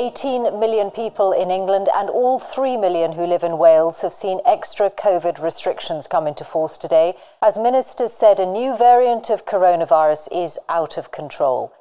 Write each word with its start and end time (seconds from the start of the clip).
18 0.00 0.58
million 0.58 0.90
people 0.90 1.30
in 1.32 1.50
England 1.50 1.86
and 1.94 2.08
all 2.08 2.38
3 2.38 2.78
million 2.78 3.12
who 3.12 3.26
live 3.26 3.44
in 3.44 3.58
Wales 3.58 4.00
have 4.00 4.14
seen 4.14 4.40
extra 4.46 4.88
COVID 4.88 5.42
restrictions 5.42 6.06
come 6.06 6.26
into 6.26 6.42
force 6.42 6.78
today, 6.78 7.16
as 7.42 7.58
ministers 7.58 8.14
said 8.14 8.40
a 8.40 8.46
new 8.46 8.74
variant 8.74 9.28
of 9.28 9.44
coronavirus 9.44 10.26
is 10.32 10.58
out 10.70 10.96
of 10.96 11.10
control. 11.10 11.74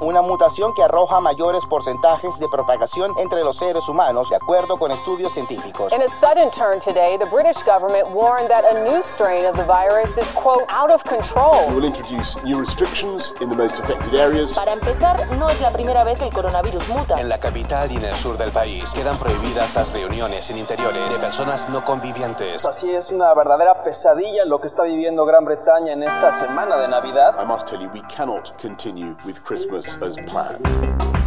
Una 0.00 0.22
mutación 0.22 0.72
que 0.74 0.82
arroja 0.82 1.20
mayores 1.20 1.66
porcentajes 1.66 2.38
de 2.38 2.48
propagación 2.48 3.14
entre 3.18 3.44
los 3.44 3.56
seres 3.56 3.88
humanos, 3.88 4.30
de 4.30 4.36
acuerdo 4.36 4.78
con 4.78 4.90
estudios 4.90 5.32
científicos. 5.32 5.92
In 5.92 6.02
a 6.02 6.08
sudden 6.08 6.50
turn 6.50 6.80
today, 6.80 7.18
the 7.18 7.26
British 7.26 7.62
government 7.64 8.08
warned 8.14 8.48
that 8.48 8.64
a 8.64 8.82
new 8.82 9.02
strain 9.02 9.44
of 9.44 9.56
the 9.56 9.64
virus 9.64 10.16
is, 10.16 10.26
quote, 10.34 10.64
out 10.68 10.90
of 10.90 11.02
control. 11.04 11.68
We 11.68 11.74
will 11.76 11.84
introduce 11.84 12.40
new 12.42 12.58
restrictions 12.58 13.34
in 13.40 13.50
the 13.50 13.56
most 13.56 13.78
affected 13.78 14.14
areas. 14.14 14.54
Para 14.54 14.72
empezar, 14.72 15.28
no 15.36 15.48
es 15.48 15.60
la 15.60 15.70
primera 15.70 16.04
vez 16.04 16.18
que 16.18 16.24
el 16.24 16.32
coronavirus 16.32 16.88
muta. 16.88 17.20
En 17.20 17.28
la 17.28 17.38
capital 17.38 17.92
y 17.92 17.96
en 17.96 18.04
el 18.04 18.14
sur 18.14 18.38
del 18.38 18.50
país 18.50 18.92
quedan 18.92 19.18
prohibidas 19.18 19.74
las 19.74 19.92
reuniones 19.92 20.48
en 20.50 20.58
interiores 20.58 21.12
de 21.12 21.18
personas 21.18 21.68
no 21.68 21.84
convivientes. 21.84 22.64
Así 22.64 22.90
es 22.90 23.10
una 23.10 23.34
verdadera 23.34 23.82
pesadilla 23.84 24.44
lo 24.44 24.60
que 24.60 24.68
está 24.68 24.84
viviendo 24.84 25.26
Gran 25.26 25.44
Bretaña 25.44 25.92
en 25.92 26.02
esta 26.02 26.32
semana 26.32 26.76
de 26.76 26.88
Navidad. 26.88 27.34
I 27.40 27.44
must 27.44 27.66
tell 27.66 27.80
you, 27.80 27.90
we 27.92 28.02
cannot 28.02 28.52
continue 28.60 29.14
with 29.24 29.42
Christmas 29.44 29.89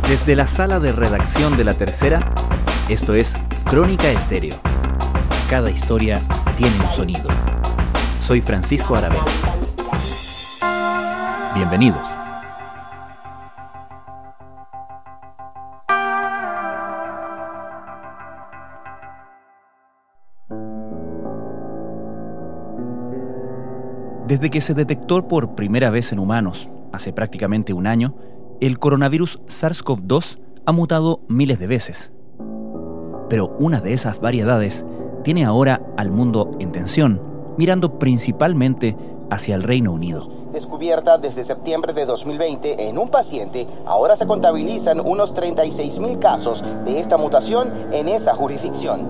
desde 0.08 0.36
la 0.36 0.48
sala 0.48 0.80
de 0.80 0.92
redacción 0.92 1.58
de 1.58 1.64
la 1.64 1.74
tercera, 1.74 2.34
esto 2.88 3.14
es 3.14 3.36
Crónica 3.66 4.10
Estéreo. 4.10 4.56
Cada 5.50 5.70
historia 5.70 6.22
tiene 6.56 6.80
un 6.80 6.90
sonido. 6.92 7.28
Soy 8.22 8.42
Francisco 8.42 8.96
Aravena. 8.96 9.26
Bienvenidos. 11.56 12.08
Desde 24.28 24.50
que 24.50 24.62
se 24.62 24.74
detectó 24.74 25.28
por 25.28 25.54
primera 25.54 25.90
vez 25.90 26.12
en 26.12 26.20
humanos, 26.20 26.70
hace 26.92 27.12
prácticamente 27.12 27.74
un 27.74 27.88
año, 27.88 28.16
el 28.68 28.80
coronavirus 28.80 29.42
SARS-CoV-2 29.48 30.40
ha 30.66 30.72
mutado 30.72 31.20
miles 31.28 31.60
de 31.60 31.68
veces. 31.68 32.14
Pero 33.28 33.54
una 33.60 33.82
de 33.82 33.92
esas 33.92 34.22
variedades 34.22 34.86
tiene 35.22 35.44
ahora 35.44 35.82
al 35.98 36.12
mundo 36.12 36.50
en 36.60 36.72
tensión, 36.72 37.22
mirando 37.58 38.00
principalmente 38.00 38.96
hacia 39.30 39.56
el 39.56 39.64
Reino 39.64 39.92
Unido. 39.92 40.30
Descubierta 40.54 41.18
desde 41.18 41.44
septiembre 41.44 41.92
de 41.92 42.06
2020 42.06 42.88
en 42.88 42.98
un 42.98 43.10
paciente, 43.10 43.68
ahora 43.86 44.16
se 44.16 44.26
contabilizan 44.26 45.02
unos 45.02 45.34
36.000 45.34 46.20
casos 46.20 46.64
de 46.86 47.00
esta 47.00 47.18
mutación 47.18 47.70
en 47.92 48.08
esa 48.08 48.34
jurisdicción. 48.34 49.10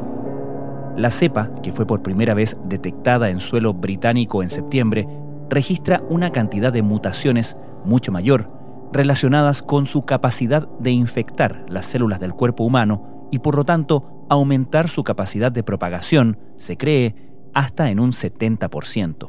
La 0.98 1.12
cepa, 1.12 1.52
que 1.62 1.72
fue 1.72 1.86
por 1.86 2.02
primera 2.02 2.34
vez 2.34 2.58
detectada 2.64 3.30
en 3.30 3.40
suelo 3.40 3.76
británico 3.76 4.42
en 4.42 4.50
septiembre, 4.50 5.08
registra 5.48 6.02
una 6.10 6.32
cantidad 6.32 6.74
de 6.74 6.82
mutaciones 6.82 7.56
mucho 7.86 8.12
mayor 8.12 8.63
relacionadas 8.94 9.62
con 9.64 9.86
su 9.88 10.04
capacidad 10.04 10.68
de 10.80 10.92
infectar 10.92 11.66
las 11.68 11.88
células 11.88 12.20
del 12.20 12.34
cuerpo 12.34 12.64
humano 12.64 13.28
y 13.32 13.40
por 13.40 13.56
lo 13.56 13.66
tanto 13.66 14.26
aumentar 14.30 14.88
su 14.88 15.04
capacidad 15.04 15.52
de 15.52 15.64
propagación, 15.64 16.38
se 16.58 16.78
cree, 16.78 17.16
hasta 17.54 17.90
en 17.90 18.00
un 18.00 18.12
70%. 18.12 19.28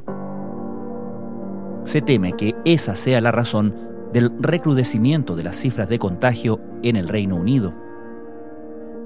Se 1.85 2.01
teme 2.01 2.33
que 2.35 2.55
esa 2.65 2.97
sea 2.97 3.21
la 3.21 3.33
razón 3.33 3.75
del 4.13 4.33
recrudecimiento 4.39 5.37
de 5.37 5.43
las 5.43 5.57
cifras 5.57 5.89
de 5.89 5.99
contagio 5.99 6.61
en 6.83 6.97
el 6.97 7.09
Reino 7.09 7.37
Unido. 7.37 7.75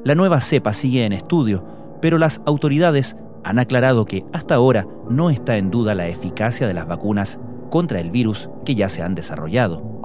La 0.05 0.15
nueva 0.15 0.41
cepa 0.41 0.75
sigue 0.75 1.05
en 1.05 1.13
estudio, 1.13 1.65
pero 2.01 2.19
las 2.19 2.43
autoridades 2.47 3.17
han 3.45 3.59
aclarado 3.59 4.05
que 4.05 4.25
hasta 4.33 4.55
ahora 4.55 4.87
no 5.09 5.31
está 5.31 5.57
en 5.57 5.71
duda 5.71 5.95
la 5.95 6.09
eficacia 6.09 6.67
de 6.67 6.75
las 6.75 6.87
vacunas 6.87 7.39
contra 7.71 8.01
el 8.01 8.11
virus 8.11 8.49
que 8.65 8.75
ya 8.75 8.89
se 8.89 9.03
han 9.03 9.15
desarrollado. 9.15 10.01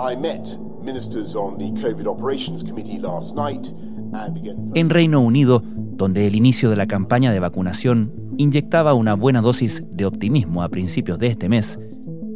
En 4.75 4.89
Reino 4.89 5.21
Unido, 5.21 5.61
donde 5.63 6.27
el 6.27 6.35
inicio 6.35 6.69
de 6.69 6.75
la 6.75 6.87
campaña 6.87 7.31
de 7.31 7.39
vacunación 7.39 8.13
inyectaba 8.37 8.93
una 8.93 9.15
buena 9.15 9.41
dosis 9.41 9.83
de 9.91 10.05
optimismo 10.05 10.63
a 10.63 10.69
principios 10.69 11.19
de 11.19 11.27
este 11.27 11.49
mes, 11.49 11.79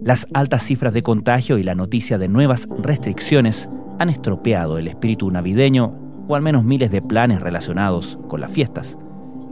las 0.02 0.28
altas 0.34 0.64
cifras 0.64 0.94
de 0.94 1.04
contagio 1.04 1.58
y 1.58 1.64
la 1.64 1.76
noticia 1.76 2.18
de 2.18 2.30
nuevas 2.30 2.68
restricciones 2.80 3.68
han 4.00 4.10
estropeado 4.10 4.78
el 4.78 4.88
espíritu 4.88 5.30
navideño 5.30 5.94
o 6.28 6.36
al 6.36 6.42
menos 6.42 6.64
miles 6.64 6.92
de 6.92 7.02
planes 7.02 7.42
relacionados 7.42 8.18
con 8.28 8.42
las 8.42 8.52
fiestas. 8.52 8.98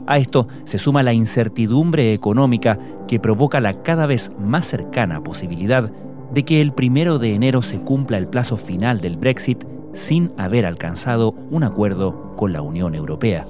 A 0.06 0.18
esto 0.18 0.46
se 0.64 0.78
suma 0.78 1.02
la 1.02 1.12
incertidumbre 1.12 2.12
económica 2.12 2.78
que 3.08 3.18
provoca 3.18 3.60
la 3.60 3.82
cada 3.82 4.06
vez 4.06 4.30
más 4.38 4.64
cercana 4.66 5.22
posibilidad 5.22 5.90
de 6.32 6.44
que 6.44 6.60
el 6.60 6.72
primero 6.72 7.18
de 7.18 7.34
enero 7.34 7.62
se 7.62 7.80
cumpla 7.80 8.18
el 8.18 8.28
plazo 8.28 8.56
final 8.56 9.00
del 9.00 9.16
Brexit 9.16 9.64
sin 9.92 10.32
haber 10.36 10.66
alcanzado 10.66 11.34
un 11.50 11.64
acuerdo 11.64 12.34
con 12.36 12.52
la 12.52 12.62
Unión 12.62 12.94
Europea. 12.94 13.46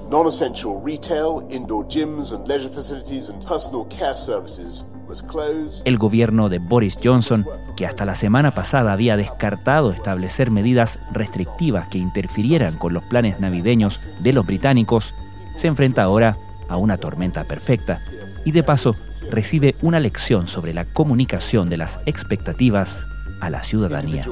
El 5.85 5.99
gobierno 5.99 6.49
de 6.49 6.59
Boris 6.59 6.99
Johnson, 7.03 7.47
que 7.77 7.87
hasta 7.87 8.05
la 8.05 8.15
semana 8.15 8.55
pasada 8.55 8.93
había 8.93 9.17
descartado 9.17 9.91
establecer 9.91 10.51
medidas 10.51 11.01
restrictivas 11.13 11.89
que 11.89 11.99
interfirieran 11.99 12.79
con 12.79 12.95
los 12.95 13.03
planes 13.05 13.41
navideños 13.41 14.01
de 14.21 14.33
los 14.33 14.47
británicos, 14.47 15.15
se 15.57 15.67
enfrenta 15.67 16.05
ahora 16.05 16.39
a 16.69 16.77
una 16.77 16.97
tormenta 16.97 17.45
perfecta 17.45 18.03
y 18.45 18.53
de 18.53 18.63
paso 18.63 18.95
recibe 19.31 19.75
una 19.83 20.01
lección 20.01 20.47
sobre 20.47 20.73
la 20.73 20.85
comunicación 20.85 21.69
de 21.69 21.77
las 21.77 22.01
expectativas 22.07 23.07
a 23.41 23.51
la 23.51 23.63
ciudadanía. 23.63 24.25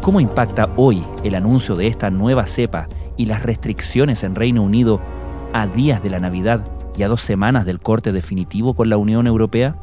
¿Cómo 0.00 0.20
impacta 0.20 0.68
hoy 0.76 1.04
el 1.24 1.34
anuncio 1.34 1.76
de 1.76 1.86
esta 1.86 2.10
nueva 2.10 2.46
cepa 2.46 2.88
y 3.16 3.26
las 3.26 3.42
restricciones 3.42 4.24
en 4.24 4.34
Reino 4.34 4.62
Unido 4.62 5.00
a 5.52 5.66
días 5.66 6.02
de 6.02 6.10
la 6.10 6.20
Navidad 6.20 6.64
y 6.96 7.02
a 7.02 7.08
dos 7.08 7.22
semanas 7.22 7.66
del 7.66 7.80
corte 7.80 8.12
definitivo 8.12 8.74
con 8.74 8.88
la 8.88 8.96
Unión 8.96 9.26
Europea? 9.26 9.76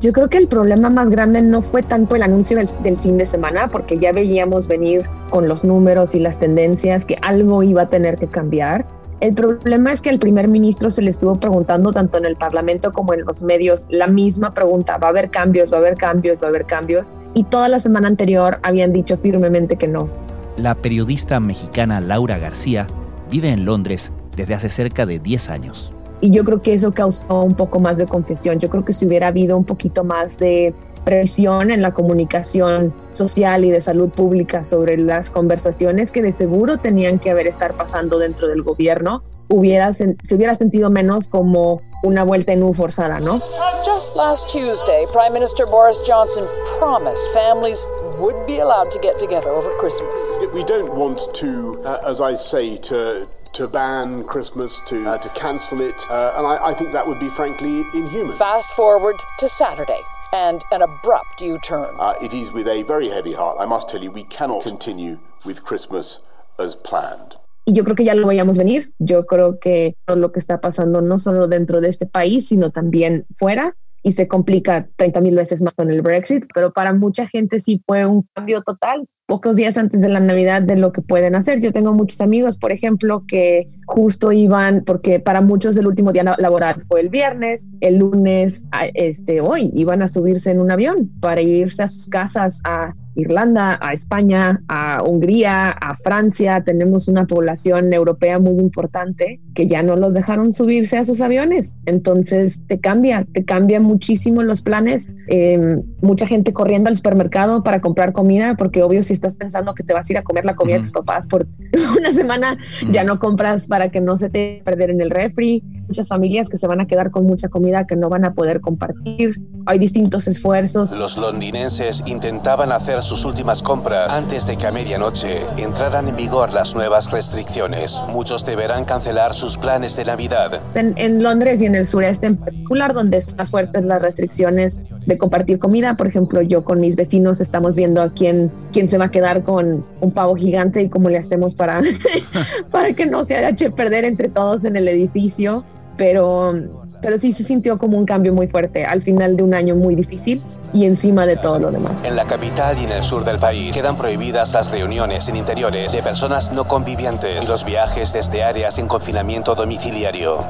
Yo 0.00 0.12
creo 0.12 0.28
que 0.28 0.36
el 0.36 0.46
problema 0.46 0.90
más 0.90 1.08
grande 1.08 1.40
no 1.40 1.62
fue 1.62 1.82
tanto 1.82 2.16
el 2.16 2.22
anuncio 2.22 2.58
del, 2.58 2.98
fin 2.98 3.16
de 3.16 3.24
semana, 3.24 3.68
porque 3.68 3.98
ya 3.98 4.12
veíamos 4.12 4.68
venir 4.68 5.08
con 5.30 5.48
los 5.48 5.64
números 5.64 6.14
y 6.14 6.20
las 6.20 6.38
tendencias 6.38 7.06
que 7.06 7.16
algo 7.22 7.62
iba 7.62 7.82
a 7.82 7.88
tener 7.88 8.18
que 8.18 8.26
cambiar. 8.26 8.86
El 9.20 9.32
problema 9.32 9.92
es 9.92 10.02
que 10.02 10.10
el 10.10 10.18
primer 10.18 10.48
ministro 10.48 10.90
se 10.90 11.00
le 11.00 11.08
estuvo 11.08 11.36
preguntando 11.36 11.90
tanto 11.92 12.18
en 12.18 12.26
el 12.26 12.36
Parlamento 12.36 12.92
como 12.92 13.14
en 13.14 13.24
los 13.24 13.42
medios 13.42 13.86
la 13.88 14.06
misma 14.06 14.52
pregunta, 14.52 14.98
va 14.98 15.06
a 15.06 15.10
haber 15.10 15.30
cambios, 15.30 15.72
va 15.72 15.78
a 15.78 15.80
haber 15.80 15.96
cambios, 15.96 16.38
va 16.42 16.48
a 16.48 16.50
haber 16.50 16.66
cambios, 16.66 17.14
y 17.32 17.44
toda 17.44 17.68
la 17.68 17.78
semana 17.78 18.08
anterior 18.08 18.58
habían 18.62 18.92
dicho 18.92 19.16
firmemente 19.16 19.76
que 19.76 19.88
no. 19.88 20.10
La 20.58 20.74
periodista 20.74 21.40
mexicana 21.40 22.02
Laura 22.02 22.36
García 22.36 22.86
vive 23.30 23.48
en 23.48 23.64
Londres 23.64 24.12
desde 24.36 24.52
hace 24.52 24.68
cerca 24.68 25.06
de 25.06 25.18
10 25.18 25.48
años. 25.48 25.95
Y 26.26 26.30
yo 26.32 26.42
creo 26.42 26.60
que 26.60 26.74
eso 26.74 26.92
causó 26.92 27.42
un 27.42 27.54
poco 27.54 27.78
más 27.78 27.98
de 27.98 28.06
confusión. 28.06 28.58
Yo 28.58 28.68
creo 28.68 28.84
que 28.84 28.92
si 28.92 29.06
hubiera 29.06 29.28
habido 29.28 29.56
un 29.56 29.62
poquito 29.62 30.02
más 30.02 30.38
de 30.38 30.74
presión 31.04 31.70
en 31.70 31.82
la 31.82 31.94
comunicación 31.94 32.92
social 33.10 33.64
y 33.64 33.70
de 33.70 33.80
salud 33.80 34.08
pública 34.08 34.64
sobre 34.64 34.96
las 34.96 35.30
conversaciones 35.30 36.10
que 36.10 36.22
de 36.22 36.32
seguro 36.32 36.78
tenían 36.78 37.20
que 37.20 37.30
haber 37.30 37.46
estar 37.46 37.76
pasando 37.76 38.18
dentro 38.18 38.48
del 38.48 38.64
gobierno, 38.64 39.22
hubiera, 39.50 39.92
se 39.92 40.16
hubiera 40.32 40.56
sentido 40.56 40.90
menos 40.90 41.28
como 41.28 41.80
una 42.02 42.24
vuelta 42.24 42.52
en 42.52 42.64
U 42.64 42.74
forzada, 42.74 43.20
¿no? 43.20 43.38
Just 43.84 44.16
last 44.16 44.50
Tuesday, 44.50 45.06
Prime 45.12 45.30
Minister 45.30 45.64
Boris 45.64 46.00
Johnson 46.04 46.44
promised 46.80 47.24
families 47.34 47.86
would 48.18 48.34
be 48.48 48.58
allowed 48.58 48.90
to 48.90 48.98
get 49.00 49.16
together 49.20 49.50
over 49.50 49.70
Christmas. 49.78 50.20
We 50.52 50.64
don't 50.64 50.92
want 50.92 51.20
to, 51.34 51.80
uh, 51.84 52.00
as 52.04 52.20
I 52.20 52.34
say, 52.34 52.78
to 52.88 53.28
to 53.56 53.66
ban 53.66 54.22
Christmas, 54.24 54.80
to, 54.86 55.08
uh, 55.08 55.16
to 55.16 55.28
cancel 55.30 55.80
it, 55.80 55.94
uh, 56.10 56.34
and 56.36 56.46
I, 56.46 56.68
I 56.70 56.74
think 56.74 56.92
that 56.92 57.06
would 57.06 57.18
be 57.18 57.30
frankly 57.30 57.84
inhuman. 57.94 58.36
Fast 58.36 58.70
forward 58.72 59.16
to 59.38 59.48
Saturday 59.48 60.02
and 60.34 60.62
an 60.72 60.82
abrupt 60.82 61.40
U-turn. 61.40 61.96
Uh, 61.98 62.14
it 62.20 62.34
is 62.34 62.52
with 62.52 62.68
a 62.68 62.82
very 62.82 63.08
heavy 63.08 63.32
heart. 63.32 63.56
I 63.58 63.64
must 63.64 63.88
tell 63.88 64.02
you, 64.02 64.10
we 64.10 64.24
cannot 64.24 64.62
continue 64.62 65.18
with 65.46 65.62
Christmas 65.64 66.18
as 66.58 66.76
planned. 66.76 67.36
Y 67.66 67.72
yo 67.72 67.82
creo 67.82 67.96
que 67.96 68.04
ya 68.04 68.14
lo 68.14 68.26
veíamos 68.26 68.58
venir. 68.58 68.92
Yo 68.98 69.24
creo 69.24 69.58
que 69.58 69.96
todo 70.06 70.18
lo 70.18 70.32
que 70.32 70.38
está 70.38 70.60
pasando 70.60 71.00
no 71.00 71.18
solo 71.18 71.48
dentro 71.48 71.80
de 71.80 71.88
este 71.88 72.04
país, 72.04 72.48
sino 72.48 72.70
también 72.70 73.24
fuera, 73.34 73.74
y 74.06 74.12
se 74.12 74.28
complica 74.28 74.88
30 74.94 75.20
mil 75.20 75.34
veces 75.34 75.62
más 75.62 75.74
con 75.74 75.90
el 75.90 76.00
Brexit, 76.00 76.44
pero 76.54 76.72
para 76.72 76.94
mucha 76.94 77.26
gente 77.26 77.58
sí 77.58 77.82
fue 77.84 78.06
un 78.06 78.24
cambio 78.34 78.62
total 78.62 79.08
pocos 79.26 79.56
días 79.56 79.76
antes 79.76 80.00
de 80.00 80.08
la 80.08 80.20
Navidad 80.20 80.62
de 80.62 80.76
lo 80.76 80.92
que 80.92 81.02
pueden 81.02 81.34
hacer. 81.34 81.60
Yo 81.60 81.72
tengo 81.72 81.92
muchos 81.92 82.20
amigos, 82.20 82.56
por 82.56 82.70
ejemplo, 82.70 83.24
que 83.26 83.66
justo 83.86 84.30
iban, 84.30 84.84
porque 84.84 85.18
para 85.18 85.40
muchos 85.40 85.76
el 85.76 85.88
último 85.88 86.12
día 86.12 86.36
laboral 86.38 86.80
fue 86.86 87.00
el 87.00 87.08
viernes, 87.08 87.66
el 87.80 87.98
lunes, 87.98 88.68
este, 88.94 89.40
hoy, 89.40 89.72
iban 89.74 90.02
a 90.02 90.06
subirse 90.06 90.52
en 90.52 90.60
un 90.60 90.70
avión 90.70 91.10
para 91.18 91.42
irse 91.42 91.82
a 91.82 91.88
sus 91.88 92.06
casas 92.06 92.60
a 92.62 92.94
Irlanda, 93.16 93.78
a 93.80 93.92
España, 93.92 94.62
a 94.68 95.02
Hungría, 95.02 95.70
a 95.70 95.96
Francia. 95.96 96.62
Tenemos 96.64 97.08
una 97.08 97.26
población 97.26 97.92
europea 97.92 98.38
muy 98.38 98.58
importante 98.60 99.40
que 99.54 99.66
ya 99.66 99.82
no 99.82 99.96
los 99.96 100.12
dejaron 100.14 100.52
subirse 100.52 100.98
a 100.98 101.04
sus 101.04 101.20
aviones. 101.22 101.76
Entonces 101.86 102.60
te 102.66 102.78
cambia, 102.78 103.26
te 103.32 103.44
cambia 103.44 103.80
muchísimo 103.80 104.42
los 104.42 104.62
planes. 104.62 105.10
Em, 105.28 105.82
mucha 106.02 106.26
gente 106.26 106.52
corriendo 106.52 106.88
al 106.88 106.96
supermercado 106.96 107.62
para 107.62 107.80
comprar 107.80 108.12
comida, 108.12 108.54
porque 108.56 108.82
obvio 108.82 109.02
si 109.02 109.14
estás 109.14 109.36
pensando 109.36 109.74
que 109.74 109.82
te 109.82 109.94
vas 109.94 110.08
a 110.08 110.12
ir 110.12 110.18
a 110.18 110.22
comer 110.22 110.44
la 110.44 110.54
comida 110.54 110.76
de 110.76 110.82
tus 110.82 110.92
papás 110.92 111.26
por 111.26 111.46
una 111.98 112.12
semana, 112.12 112.58
ya 112.90 113.02
no 113.02 113.18
compras 113.18 113.66
para 113.66 113.90
que 113.90 114.00
no 114.00 114.16
se 114.16 114.28
te 114.28 114.60
perder 114.64 114.90
en 114.90 115.00
el 115.00 115.10
refri. 115.10 115.62
Muchas 115.88 116.08
familias 116.08 116.48
que 116.48 116.58
se 116.58 116.66
van 116.66 116.80
a 116.80 116.86
quedar 116.86 117.10
con 117.10 117.26
mucha 117.26 117.48
comida 117.48 117.86
que 117.86 117.96
no 117.96 118.10
van 118.10 118.24
a 118.24 118.34
poder 118.34 118.60
compartir. 118.60 119.40
Hay 119.64 119.78
distintos 119.78 120.28
esfuerzos. 120.28 120.92
Los 120.92 121.16
londinenses 121.16 122.02
intentaban 122.06 122.72
hacer 122.72 123.02
sus 123.06 123.24
últimas 123.24 123.62
compras 123.62 124.12
antes 124.16 124.46
de 124.46 124.56
que 124.56 124.66
a 124.66 124.72
medianoche 124.72 125.40
entraran 125.56 126.08
en 126.08 126.16
vigor 126.16 126.52
las 126.52 126.74
nuevas 126.74 127.10
restricciones. 127.12 128.00
Muchos 128.08 128.44
deberán 128.44 128.84
cancelar 128.84 129.32
sus 129.34 129.56
planes 129.56 129.96
de 129.96 130.04
Navidad. 130.04 130.60
En, 130.74 131.22
Londres 131.22 131.62
y 131.62 131.66
en 131.66 131.76
el 131.76 131.86
sureste 131.86 132.26
en 132.26 132.36
particular, 132.36 132.94
donde 132.94 133.20
son 133.20 133.36
más 133.36 133.50
fuertes 133.52 133.84
las 133.84 134.02
restricciones 134.02 134.80
de 135.06 135.16
compartir 135.16 135.60
comida, 135.60 135.94
por 135.94 136.08
ejemplo, 136.08 136.42
yo 136.42 136.64
con 136.64 136.80
mis 136.80 136.96
vecinos 136.96 137.40
estamos 137.40 137.76
viendo 137.76 138.02
a 138.02 138.10
quién, 138.10 138.50
quién 138.72 138.88
se 138.88 138.98
va 138.98 139.04
a 139.04 139.10
quedar 139.10 139.44
con 139.44 139.86
un 140.00 140.10
pavo 140.10 140.34
gigante 140.34 140.82
y 140.82 140.88
cómo 140.88 141.08
le 141.08 141.18
hacemos 141.18 141.54
para, 141.54 141.80
para 142.72 142.92
que 142.92 143.06
no 143.06 143.24
se 143.24 143.36
haya 143.36 143.70
perder 143.70 144.04
entre 144.04 144.28
todos 144.28 144.64
en 144.64 144.76
el 144.76 144.88
edificio. 144.88 145.64
Pero 145.96 146.54
pero 147.02 147.18
sí 147.18 147.32
se 147.32 147.44
sintió 147.44 147.78
como 147.78 147.98
un 147.98 148.06
cambio 148.06 148.32
muy 148.32 148.46
fuerte 148.46 148.84
al 148.84 149.02
final 149.02 149.36
de 149.36 149.42
un 149.42 149.54
año 149.54 149.76
muy 149.76 149.94
difícil 149.94 150.42
y 150.76 150.84
encima 150.84 151.24
de 151.24 151.36
todo 151.36 151.58
lo 151.58 151.70
demás. 151.70 152.04
En 152.04 152.16
la 152.16 152.26
capital 152.26 152.78
y 152.78 152.84
en 152.84 152.92
el 152.92 153.02
sur 153.02 153.24
del 153.24 153.38
país 153.38 153.74
quedan 153.74 153.96
prohibidas 153.96 154.52
las 154.52 154.70
reuniones 154.70 155.26
en 155.26 155.36
interiores 155.36 155.94
de 155.94 156.02
personas 156.02 156.52
no 156.52 156.68
convivientes 156.68 157.44
y 157.44 157.48
los 157.48 157.64
viajes 157.64 158.12
desde 158.12 158.44
áreas 158.44 158.76
en 158.76 158.86
confinamiento 158.86 159.54
domiciliario. 159.54 160.44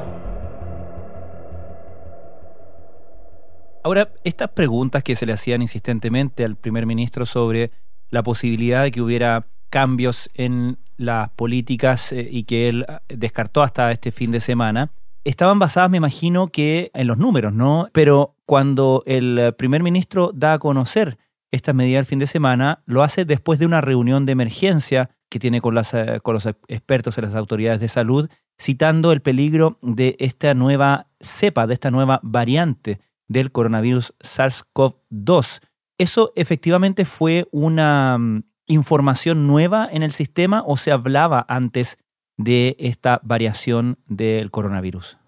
Ahora, 3.85 4.09
estas 4.25 4.49
preguntas 4.49 5.05
que 5.05 5.15
se 5.15 5.27
le 5.27 5.33
hacían 5.33 5.63
insistentemente 5.63 6.45
al 6.45 6.57
primer 6.57 6.87
ministro 6.87 7.25
sobre 7.25 7.71
la 8.11 8.25
posibilidad 8.25 8.83
de 8.83 8.91
que 8.91 9.01
hubiera 9.01 9.45
cambios 9.71 10.29
en 10.35 10.79
las 10.97 11.31
políticas 11.31 12.11
eh, 12.11 12.29
y 12.29 12.45
que 12.45 12.69
él 12.69 12.85
descartó 13.09 13.63
hasta 13.63 13.93
este 13.93 14.11
fin 14.11 14.33
de 14.33 14.41
semana, 14.41 14.91
estaban 15.23 15.61
basadas, 15.61 15.89
me 15.89 15.99
imagino, 15.99 16.49
que 16.49 16.91
en 16.95 17.07
los 17.07 17.19
números, 17.19 17.53
¿no? 17.53 17.89
Pero 17.93 18.36
cuando 18.47 19.03
el 19.07 19.55
primer 19.59 19.83
ministro 19.83 20.31
da 20.35 20.55
a 20.55 20.59
conocer 20.59 21.19
esta 21.51 21.73
medida 21.73 21.99
el 21.99 22.07
fin 22.07 22.19
de 22.19 22.27
semana, 22.27 22.83
lo 22.87 23.03
hace 23.03 23.25
después 23.25 23.59
de 23.59 23.67
una 23.67 23.81
reunión 23.81 24.27
de 24.27 24.33
emergencia 24.33 25.11
que 25.29 25.39
tiene 25.39 25.61
con, 25.61 25.75
las, 25.75 25.93
eh, 25.95 26.21
con 26.23 26.35
los 26.35 26.47
expertos 26.69 27.19
y 27.19 27.21
las 27.21 27.35
autoridades 27.35 27.81
de 27.81 27.89
salud, 27.89 28.29
citando 28.61 29.13
el 29.13 29.21
peligro 29.21 29.79
de 29.83 30.17
esta 30.19 30.55
nueva 30.55 31.09
cepa, 31.21 31.67
de 31.67 31.75
esta 31.75 31.91
nueva 31.91 32.21
variante 32.23 33.01
del 33.29 33.53
coronavirus 33.53 34.15
SARS-CoV-2. 34.21 35.61
¿Eso 35.99 36.33
efectivamente 36.37 37.05
fue 37.05 37.49
una 37.51 38.17
mm, 38.19 38.45
información 38.67 39.47
nueva 39.47 39.89
en 39.91 40.03
el 40.03 40.13
sistema 40.13 40.63
o 40.67 40.77
se 40.77 40.93
hablaba 40.93 41.45
antes 41.49 41.99
de 42.37 42.77
esta 42.79 43.21
variación 43.25 43.99
del 44.07 44.51
coronavirus? 44.51 45.19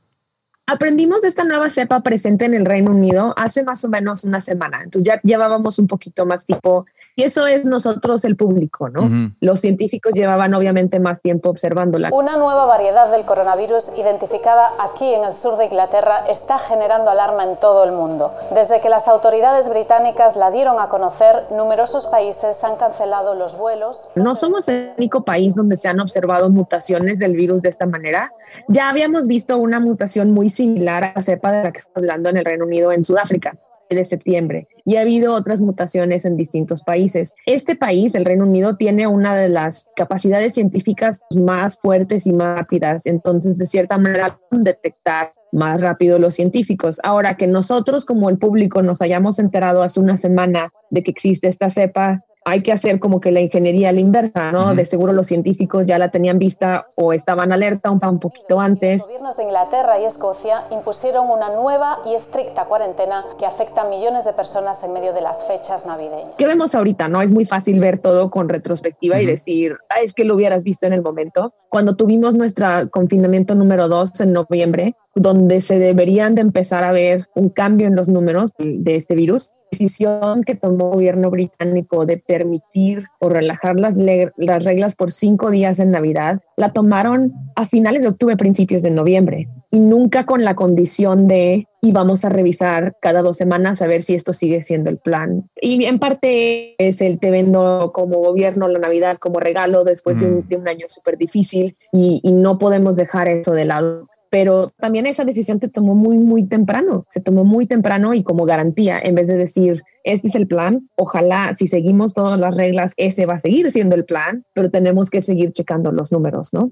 Aprendimos 0.71 1.23
de 1.23 1.29
esta 1.29 1.45
nueva 1.45 1.71
cepa 1.71 2.01
presente 2.01 2.45
en 2.45 2.53
el 2.53 2.67
Reino 2.67 2.91
Unido 2.91 3.33
hace 3.39 3.65
más 3.65 3.83
o 3.87 3.89
menos 3.89 4.25
una 4.25 4.43
semana. 4.43 4.83
Entonces 4.85 5.05
ya 5.09 5.19
llevábamos 5.23 5.79
un 5.79 5.87
poquito 5.87 6.27
más 6.27 6.45
tiempo 6.45 6.85
y 7.17 7.25
eso 7.25 7.49
es 7.49 7.65
nosotros 7.65 8.25
el 8.25 8.37
público, 8.37 8.89
¿no? 8.89 9.33
Los 9.41 9.59
científicos 9.59 10.13
llevaban 10.13 10.55
obviamente 10.55 11.01
más 11.01 11.21
tiempo 11.21 11.51
observándola. 11.51 12.11
Una 12.13 12.37
nueva 12.37 12.65
variedad 12.67 13.11
del 13.11 13.25
coronavirus 13.25 13.87
identificada 13.97 14.71
aquí 14.79 15.13
en 15.13 15.25
el 15.25 15.35
sur 15.35 15.57
de 15.57 15.65
Inglaterra 15.65 16.27
está 16.29 16.61
generando 16.61 17.11
alarma 17.11 17.43
en 17.43 17.59
todo 17.59 17.83
el 17.83 17.91
mundo. 17.91 18.33
Desde 18.55 18.81
que 18.81 18.89
las 18.89 19.09
autoridades 19.09 19.69
británicas 19.69 20.37
la 20.37 20.53
dieron 20.53 20.79
a 20.79 20.91
conocer, 20.91 21.47
numerosos 21.51 22.07
países 22.07 22.63
han 22.63 22.77
cancelado 22.77 23.35
los 23.35 23.59
vuelos. 23.59 24.07
No 24.15 24.37
somos 24.37 24.69
el 24.69 24.93
único 24.97 25.25
país 25.25 25.57
donde 25.57 25.77
se 25.77 25.89
han 25.89 25.99
observado 25.99 26.51
mutaciones 26.51 27.19
del 27.19 27.33
virus 27.33 27.63
de 27.63 27.71
esta 27.71 27.87
manera. 27.87 28.33
Ya 28.69 28.91
habíamos 28.91 29.27
visto 29.27 29.59
una 29.59 29.81
mutación 29.81 30.31
muy 30.31 30.51
similar 30.59 31.05
a 31.05 31.13
la 31.17 31.23
cepa 31.23 31.53
de 31.53 31.63
la 31.63 31.73
que 31.73 31.79
estamos 31.79 31.97
hablando 31.97 32.29
en 32.29 32.37
el 32.37 32.45
Reino 32.45 32.67
Unido 32.67 32.93
en 32.93 33.03
Sudáfrica 33.03 33.57
de 33.89 34.05
septiembre 34.05 34.69
y 34.85 34.97
ha 34.97 35.01
habido 35.01 35.35
otras 35.35 35.61
mutaciones 35.61 36.25
en 36.25 36.37
distintos 36.37 36.83
países. 36.83 37.35
Este 37.47 37.75
país, 37.75 38.15
el 38.15 38.25
Reino 38.25 38.45
Unido, 38.45 38.77
tiene 38.77 39.07
una 39.07 39.35
de 39.35 39.49
las 39.49 39.89
capacidades 39.97 40.55
científicas 40.55 41.21
más 41.35 41.79
fuertes 41.79 42.27
y 42.27 42.33
más 42.33 42.59
rápidas, 42.59 43.07
entonces 43.07 43.57
de 43.57 43.67
cierta 43.67 43.97
manera 43.97 44.39
detectar 44.51 45.33
más 45.53 45.81
rápido 45.81 46.19
los 46.19 46.35
científicos. 46.35 47.01
Ahora 47.03 47.37
que 47.37 47.47
nosotros 47.47 48.05
como 48.05 48.29
el 48.29 48.39
público 48.39 48.83
nos 48.83 49.01
hayamos 49.01 49.39
enterado 49.39 49.83
hace 49.83 50.01
una 50.01 50.17
semana 50.17 50.71
de 50.91 51.03
que 51.03 51.11
existe 51.11 51.49
esta 51.49 51.71
cepa, 51.71 52.25
hay 52.45 52.63
que 52.63 52.73
hacer 52.73 52.99
como 52.99 53.21
que 53.21 53.33
la 53.33 53.41
ingeniería 53.41 53.91
a 53.91 53.93
la 53.93 54.01
inversa, 54.01 54.53
¿no? 54.53 54.75
De 54.75 54.85
seguro 54.85 55.13
los 55.13 55.27
científicos 55.27 55.87
ya 55.87 55.99
la 55.99 56.11
tenían 56.11 56.39
vista 56.39 56.89
o 56.95 57.13
estaban 57.13 57.53
alerta 57.53 57.91
un, 57.91 58.01
un 58.05 58.19
poquito 58.19 58.61
antes. 58.61 59.03
Los 59.03 59.09
gobiernos 59.09 59.37
de 59.37 59.45
Inglaterra 59.45 60.01
y 60.01 60.05
Escocia 60.05 60.65
impusieron 60.71 61.31
una 61.31 61.51
nueva 61.51 61.99
y 62.07 62.15
estricta 62.15 62.65
cuarentena 62.65 63.25
que 63.39 63.47
afecta 63.47 63.83
a 63.83 63.89
millones 63.89 64.25
de 64.25 64.33
personas 64.33 64.83
en 64.83 64.93
medio 64.93 65.13
de 65.13 65.21
las 65.21 65.45
fechas 65.45 65.87
navideñas. 65.87 66.35
¿Qué 66.39 66.47
vemos 66.47 66.75
ahorita? 66.75 67.09
No 67.09 67.23
es 67.23 67.33
muy 67.33 67.45
fácil 67.45 67.81
ver 67.81 67.99
todo 67.99 68.31
con 68.31 68.49
retrospectiva 68.49 69.21
y 69.21 69.27
decir, 69.27 69.77
ah, 69.91 70.01
es 70.03 70.15
que 70.15 70.25
lo 70.25 70.35
hubieras 70.35 70.65
visto 70.65 70.87
en 70.87 70.93
el 70.93 71.03
momento. 71.03 71.53
Cuando 71.69 71.97
tuvimos 71.97 72.35
nuestro 72.35 72.67
confinamiento 72.91 73.55
número 73.55 73.89
dos 73.89 74.19
en 74.21 74.33
noviembre, 74.33 74.95
donde 75.21 75.61
se 75.61 75.79
deberían 75.79 76.35
de 76.35 76.43
empezar 76.43 76.85
a 76.85 76.93
ver 76.93 77.27
un 77.35 77.49
cambio 77.49 77.87
en 77.87 77.97
los 77.97 78.09
números 78.09 78.51
de 78.59 78.97
este 78.97 79.15
virus. 79.15 79.53
Decisión 79.71 80.45
que 80.45 80.55
tomó 80.55 80.87
el 80.87 80.95
gobierno 80.95 81.31
británico 81.31 82.07
de 82.07 82.17
permitir 82.17 83.05
o 83.19 83.29
relajar 83.29 83.79
las, 83.79 83.99
las 84.37 84.65
reglas 84.65 84.97
por 84.97 85.13
cinco 85.13 85.51
días 85.51 85.79
en 85.79 85.91
Navidad, 85.91 86.41
la 86.57 86.73
tomaron 86.73 87.35
a 87.55 87.67
finales 87.67 88.03
de 88.03 88.09
octubre, 88.09 88.37
principios 88.37 88.83
de 88.83 88.91
noviembre, 88.91 89.47
y 89.71 89.81
nunca 89.81 90.25
con 90.25 90.43
la 90.43 90.55
condición 90.55 91.29
de 91.29 91.67
y 91.81 91.93
vamos 91.93 92.25
a 92.25 92.29
revisar 92.29 92.97
cada 93.01 93.23
dos 93.23 93.37
semanas 93.37 93.83
a 93.83 93.87
ver 93.87 94.03
si 94.03 94.15
esto 94.15 94.33
sigue 94.33 94.63
siendo 94.63 94.91
el 94.91 94.99
plan. 94.99 95.49
Y 95.61 95.85
en 95.85 95.99
parte 95.99 96.75
es 96.79 97.01
el 97.01 97.21
te 97.21 97.31
vendo 97.31 97.93
como 97.95 98.19
gobierno 98.19 98.69
la 98.69 98.79
Navidad 98.79 99.19
como 99.19 99.39
regalo 99.39 99.85
después 99.85 100.19
de, 100.21 100.27
un, 100.27 100.47
mm. 100.49 100.69
año 100.69 100.87
súper 100.89 101.19
difícil 101.19 101.77
y, 101.93 102.21
y 102.23 102.33
no 102.33 102.59
podemos 102.59 102.97
dejar 102.97 103.29
eso 103.29 103.53
de 103.53 103.67
lado 103.67 104.09
pero 104.31 104.73
también 104.79 105.07
esa 105.07 105.25
decisión 105.25 105.61
te 105.61 105.69
tomó 105.69 105.95
muy, 105.95 106.19
muy 106.19 106.47
temprano, 106.47 107.07
se 107.11 107.21
tomó 107.21 107.45
muy 107.45 107.67
temprano 107.67 108.15
y 108.15 108.23
como 108.23 108.45
garantía, 108.45 108.99
en 109.03 109.15
vez 109.15 109.29
de 109.29 109.37
decir, 109.37 109.83
este 110.05 110.29
es 110.29 110.35
el 110.35 110.47
plan, 110.47 110.89
ojalá 110.97 111.55
si 111.55 111.67
seguimos 111.67 112.15
todas 112.15 112.39
las 112.39 112.55
reglas, 112.55 112.95
ese 112.97 113.27
va 113.27 113.35
a 113.35 113.39
seguir 113.39 113.71
siendo 113.71 113.95
el 113.95 114.05
plan, 114.05 114.45
pero 114.55 114.71
tenemos 114.71 115.11
que 115.11 115.23
seguir 115.23 115.53
checando 115.53 115.93
los 115.93 116.13
números, 116.13 116.53
¿no? 116.53 116.71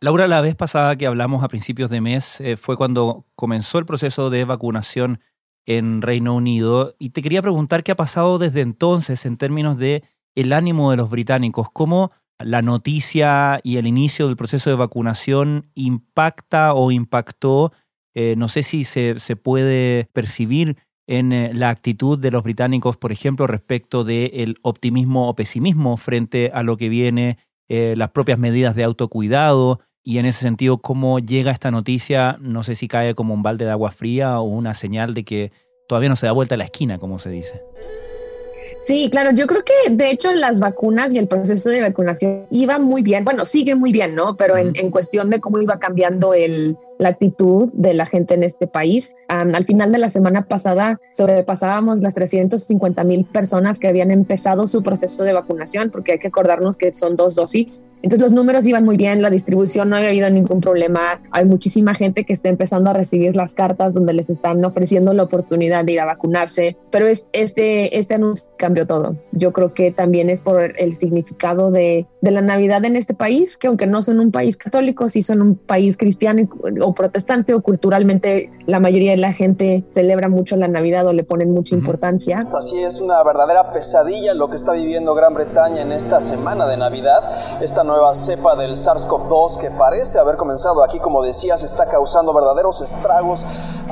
Laura, 0.00 0.26
la 0.26 0.40
vez 0.40 0.56
pasada 0.56 0.96
que 0.96 1.06
hablamos 1.06 1.44
a 1.44 1.48
principios 1.48 1.88
de 1.88 2.00
mes 2.00 2.40
eh, 2.40 2.56
fue 2.56 2.76
cuando 2.76 3.24
comenzó 3.36 3.78
el 3.78 3.86
proceso 3.86 4.30
de 4.30 4.44
vacunación 4.44 5.20
en 5.64 6.02
Reino 6.02 6.34
Unido 6.34 6.96
y 6.98 7.10
te 7.10 7.22
quería 7.22 7.40
preguntar 7.40 7.84
qué 7.84 7.92
ha 7.92 7.96
pasado 7.96 8.38
desde 8.38 8.62
entonces 8.62 9.24
en 9.26 9.36
términos 9.36 9.78
de 9.78 10.02
el 10.34 10.52
ánimo 10.52 10.90
de 10.90 10.96
los 10.96 11.10
británicos, 11.10 11.68
cómo 11.72 12.10
la 12.38 12.62
noticia 12.62 13.60
y 13.62 13.76
el 13.76 13.86
inicio 13.86 14.26
del 14.26 14.36
proceso 14.36 14.70
de 14.70 14.76
vacunación 14.76 15.70
impacta 15.74 16.74
o 16.74 16.90
impactó, 16.90 17.72
eh, 18.14 18.34
no 18.36 18.48
sé 18.48 18.62
si 18.62 18.84
se, 18.84 19.14
puede 19.36 20.08
percibir 20.12 20.76
en 21.06 21.32
eh, 21.32 21.52
la 21.54 21.70
actitud 21.70 22.18
de 22.18 22.30
los 22.30 22.42
británicos, 22.42 22.96
por 22.96 23.12
ejemplo, 23.12 23.46
respecto 23.46 24.04
del 24.04 24.56
optimismo 24.62 25.28
o 25.28 25.34
pesimismo 25.34 25.96
frente 25.96 26.50
a 26.52 26.62
lo 26.62 26.76
que 26.76 26.88
viene, 26.88 27.38
eh, 27.68 27.94
las 27.96 28.10
propias 28.10 28.38
medidas 28.38 28.74
de 28.74 28.84
autocuidado, 28.84 29.80
y 30.04 30.18
en 30.18 30.26
ese 30.26 30.40
sentido, 30.40 30.78
cómo 30.78 31.20
llega 31.20 31.52
esta 31.52 31.70
noticia, 31.70 32.36
no 32.40 32.64
sé 32.64 32.74
si 32.74 32.88
cae 32.88 33.14
como 33.14 33.34
un 33.34 33.42
balde 33.42 33.64
de 33.64 33.70
agua 33.70 33.92
fría 33.92 34.40
o 34.40 34.44
una 34.44 34.74
señal 34.74 35.14
de 35.14 35.24
que 35.24 35.52
todavía 35.88 36.08
no 36.08 36.16
se 36.16 36.26
da 36.26 36.32
vuelta 36.32 36.56
a 36.56 36.58
la 36.58 36.64
esquina, 36.64 36.98
como 36.98 37.20
se 37.20 37.30
dice. 37.30 37.62
Sí, 38.84 39.08
claro, 39.10 39.30
yo 39.32 39.46
creo 39.46 39.62
que 39.64 39.94
de 39.94 40.10
hecho 40.10 40.32
las 40.32 40.58
vacunas 40.58 41.14
y 41.14 41.18
el 41.18 41.28
proceso 41.28 41.70
de 41.70 41.82
vacunación 41.82 42.46
iba 42.50 42.78
muy 42.80 43.02
bien, 43.02 43.24
bueno, 43.24 43.44
sigue 43.44 43.76
muy 43.76 43.92
bien, 43.92 44.14
¿no? 44.14 44.36
Pero 44.36 44.56
en, 44.56 44.90
cuestión 44.90 45.30
de 45.30 45.40
cómo 45.40 45.60
iba 45.60 45.78
cambiando 45.78 46.34
el, 46.34 46.76
la 47.02 47.10
actitud 47.10 47.70
de 47.74 47.94
la 47.94 48.06
gente 48.06 48.34
en 48.34 48.44
este 48.44 48.66
país. 48.66 49.14
al 49.28 49.64
final 49.64 49.92
de 49.92 49.98
la 49.98 50.08
semana 50.08 50.46
pasada 50.46 51.00
sobrepasábamos 51.12 52.00
las 52.00 52.14
350 52.14 53.04
mil 53.04 53.24
personas 53.24 53.78
que 53.78 53.88
habían 53.88 54.10
empezado 54.10 54.66
su 54.66 54.82
proceso 54.82 55.24
de 55.24 55.32
vacunación, 55.32 55.90
porque 55.90 56.12
hay 56.12 56.18
que 56.18 56.28
acordarnos 56.28 56.76
que 56.78 56.94
son 56.94 57.16
dos 57.16 57.34
dosis. 57.34 57.82
Entonces 58.02 58.22
los 58.22 58.32
números 58.32 58.66
iban 58.66 58.84
muy 58.84 58.96
bien, 58.96 59.22
la 59.22 59.30
distribución 59.30 59.88
no 59.88 59.96
había 59.96 60.08
habido 60.08 60.28
ningún 60.28 60.60
problema. 60.60 61.20
Hay 61.30 61.44
muchísima 61.44 61.94
gente 61.94 62.24
que 62.24 62.32
está 62.32 62.48
empezando 62.48 62.90
a 62.90 62.92
recibir 62.92 63.36
las 63.36 63.54
cartas 63.54 63.94
donde 63.94 64.12
les 64.12 64.28
están 64.28 64.64
ofreciendo 64.64 65.12
la 65.12 65.22
oportunidad 65.24 65.84
de 65.84 65.92
ir 65.92 66.00
a 66.00 66.04
vacunarse, 66.04 66.76
pero 66.90 67.06
es, 67.06 67.26
este, 67.32 67.96
este 67.98 68.14
anuncio 68.14 68.48
cambió 68.58 68.86
todo. 68.86 69.16
Yo 69.32 69.52
creo 69.52 69.72
que 69.74 69.92
también 69.92 70.30
es 70.30 70.42
por 70.42 70.74
el 70.78 70.94
significado 70.94 71.70
de, 71.70 72.06
de 72.20 72.30
la 72.30 72.42
Navidad 72.42 72.84
en 72.84 72.96
este 72.96 73.14
país, 73.14 73.56
que 73.56 73.68
aunque 73.68 73.86
no 73.86 74.02
son 74.02 74.18
un 74.18 74.32
país 74.32 74.56
católico, 74.56 75.08
sí 75.08 75.22
son 75.22 75.40
un 75.40 75.54
país 75.54 75.96
cristiano 75.96 76.42
o 76.80 76.91
protestante 76.94 77.54
o 77.54 77.62
culturalmente 77.62 78.50
la 78.66 78.80
mayoría 78.80 79.12
de 79.12 79.16
la 79.16 79.32
gente 79.32 79.84
celebra 79.88 80.28
mucho 80.28 80.56
la 80.56 80.68
Navidad 80.68 81.06
o 81.06 81.12
le 81.12 81.24
ponen 81.24 81.52
mucha 81.52 81.74
importancia. 81.74 82.46
Así 82.56 82.82
es 82.82 83.00
una 83.00 83.22
verdadera 83.22 83.72
pesadilla 83.72 84.34
lo 84.34 84.50
que 84.50 84.56
está 84.56 84.72
viviendo 84.72 85.14
Gran 85.14 85.34
Bretaña 85.34 85.82
en 85.82 85.92
esta 85.92 86.20
semana 86.20 86.66
de 86.66 86.76
Navidad. 86.76 87.62
Esta 87.62 87.84
nueva 87.84 88.14
cepa 88.14 88.56
del 88.56 88.76
SARS-CoV-2 88.76 89.58
que 89.58 89.70
parece 89.70 90.18
haber 90.18 90.36
comenzado 90.36 90.84
aquí, 90.84 90.98
como 90.98 91.22
decías, 91.22 91.62
está 91.62 91.86
causando 91.86 92.32
verdaderos 92.32 92.80
estragos. 92.80 93.44